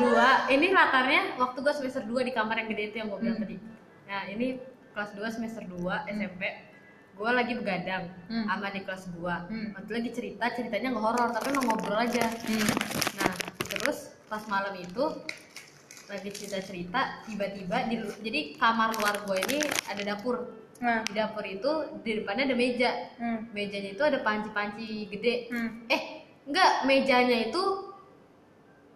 [0.48, 3.38] 2 ini latarnya waktu gue semester 2 di kamar yang gede itu yang gue bilang
[3.38, 3.58] tadi
[4.04, 4.58] nah ini
[4.92, 5.78] kelas 2 semester 2
[6.10, 6.42] SMP
[7.12, 8.48] gue lagi begadang Hmm.
[8.48, 9.68] sama di kelas 2 Hmm.
[9.74, 12.66] waktu lagi cerita ceritanya nggak horor tapi emang ngobrol aja Hmm.
[13.14, 15.04] Nah, terus pas malam itu
[16.08, 20.44] lagi cerita-cerita, tiba-tiba di lu- jadi kamar luar gue ini ada dapur.
[20.82, 22.90] Nah, Di dapur itu di depannya ada meja.
[23.22, 23.54] hmm.
[23.54, 25.54] Mejanya itu ada panci-panci gede.
[25.54, 25.86] Hmm.
[25.86, 26.02] Eh,
[26.50, 27.92] enggak, mejanya itu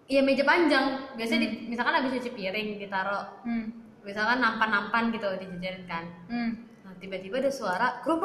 [0.06, 1.18] Iya meja panjang.
[1.18, 3.74] Biasanya di, misalkan habis cuci piring ditaruh Hmm.
[4.06, 6.06] misalkan nampan-nampan gitu dijajarin kan.
[6.30, 6.52] Hmm.
[6.86, 8.22] Nah, tiba-tiba ada suara krung,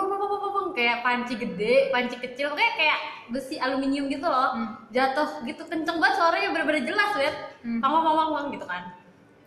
[0.77, 2.99] kayak panci gede, panci kecil, kayak kayak
[3.33, 4.53] besi aluminium gitu loh.
[4.61, 4.69] Hmm.
[4.93, 7.37] Jatuh gitu kenceng banget suaranya bener-bener jelas, lihat.
[7.65, 7.81] Hmm.
[7.81, 8.83] Pang pang gitu kan.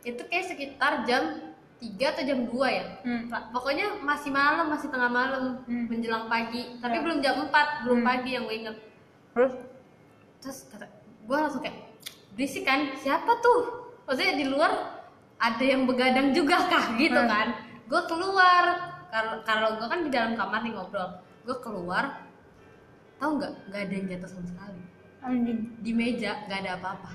[0.01, 1.52] Itu kayak sekitar jam
[1.83, 2.85] 3 atau jam 2 ya.
[3.03, 3.27] Hmm.
[3.51, 5.91] Pokoknya masih malam, masih tengah malam, Hmm.
[5.91, 6.79] menjelang pagi.
[6.79, 7.01] Tapi Ya.
[7.03, 8.07] belum jam 4, belum Hmm.
[8.07, 8.77] pagi yang gue inget.
[9.35, 9.53] Terus?
[10.39, 10.87] Terus kata
[11.23, 11.77] gue langsung kayak
[12.35, 13.59] berisik kan, siapa tuh?
[14.07, 14.71] Maksudnya di luar
[15.37, 17.27] ada yang begadang juga kah gitu Hmm.
[17.27, 17.47] kan?
[17.91, 18.63] Gue keluar
[19.11, 21.19] kalau kalau gue kan di dalam kamar nih ngobrol.
[21.43, 22.23] Gue keluar,
[23.19, 23.51] tahu nggak?
[23.67, 24.79] Nggak ada yang jatuh sama sekali.
[25.19, 25.59] Anjing.
[25.83, 27.11] Di meja nggak ada apa-apa.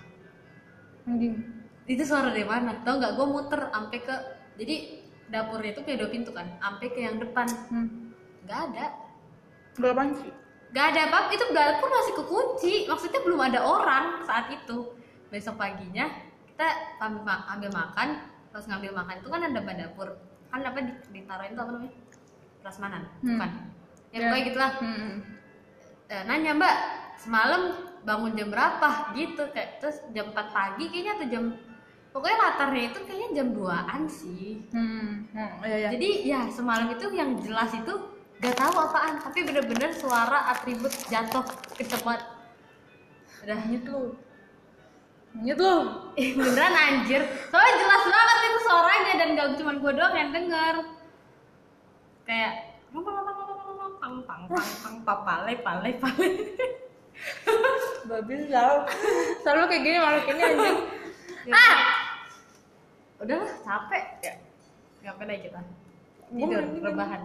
[1.08, 1.34] Anjing.
[1.88, 2.84] Itu suara dari mana?
[2.84, 3.12] Tahu nggak?
[3.16, 4.16] Gue muter sampai ke
[4.58, 4.76] jadi
[5.28, 7.88] dapurnya itu punya dua pintu kan, sampai ke yang depan Hmm.
[8.42, 8.86] nggak ada.
[9.76, 10.28] Udah panci.
[10.68, 14.92] Gak ada apa itu dapur masih kekunci maksudnya belum ada orang saat itu
[15.26, 16.12] besok paginya
[16.44, 16.66] kita
[16.98, 18.08] ambil, ma- ambil makan
[18.48, 20.08] pas ngambil makan itu kan ada ban dapur
[20.46, 21.92] kan apa di, ditaruhin itu apa namanya
[22.60, 23.28] prasmanan Hmm.
[23.30, 23.64] bukan ya
[24.10, 24.20] Ya.
[24.26, 25.12] pokoknya gitulah Hmm.
[26.06, 26.76] Eh, nanya mbak
[27.16, 27.62] semalam
[28.02, 31.44] bangun jam berapa gitu kayak terus jam 4 pagi kayaknya atau jam
[32.12, 35.28] pokoknya latarnya itu kayaknya jam 2an sih Hmm.
[35.32, 35.50] Hmm.
[35.64, 35.88] Iya, iya.
[35.94, 37.92] jadi ya semalam itu yang jelas itu
[38.38, 41.42] gak tahu apaan tapi bener-bener suara atribut jatuh
[41.74, 42.22] ke tempat
[43.42, 44.14] udah Nyet lu.
[45.38, 45.76] Nyet lu.
[46.20, 50.74] eh, beneran anjir soalnya jelas banget itu suaranya dan gak cuma gue doang yang denger
[52.28, 52.52] kayak
[52.88, 53.04] pang
[53.98, 56.28] pang pang pang pang papale pale pale
[58.08, 58.76] Babi selalu
[59.42, 60.78] selalu kayak gini malu ini anjing.
[61.54, 61.78] ah!
[63.18, 64.04] Udahlah capek.
[64.22, 64.34] Ya.
[65.04, 65.60] Ngapain aja kita.
[66.28, 67.22] Gua tidur mending- rebahan.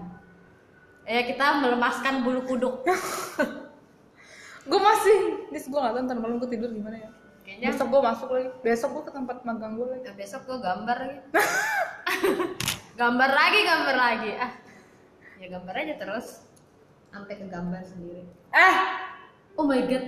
[1.03, 2.75] Ya kita melemaskan bulu kuduk.
[4.69, 7.11] Gue masih, nis gue nggak tahu ntar malam gue tidur gimana ya.
[7.43, 8.49] kayaknya besok gue masuk lagi.
[8.63, 10.07] Besok gue ke tempat magang gue lagi.
[10.07, 11.19] Nah, besok gue gambar lagi.
[12.99, 14.31] Gambar lagi gambar lagi.
[14.39, 14.51] Ah.
[15.41, 16.47] Ya gambar aja terus.
[17.11, 18.23] Sampai ke gambar sendiri.
[18.55, 18.75] Eh!
[19.59, 20.05] Oh my god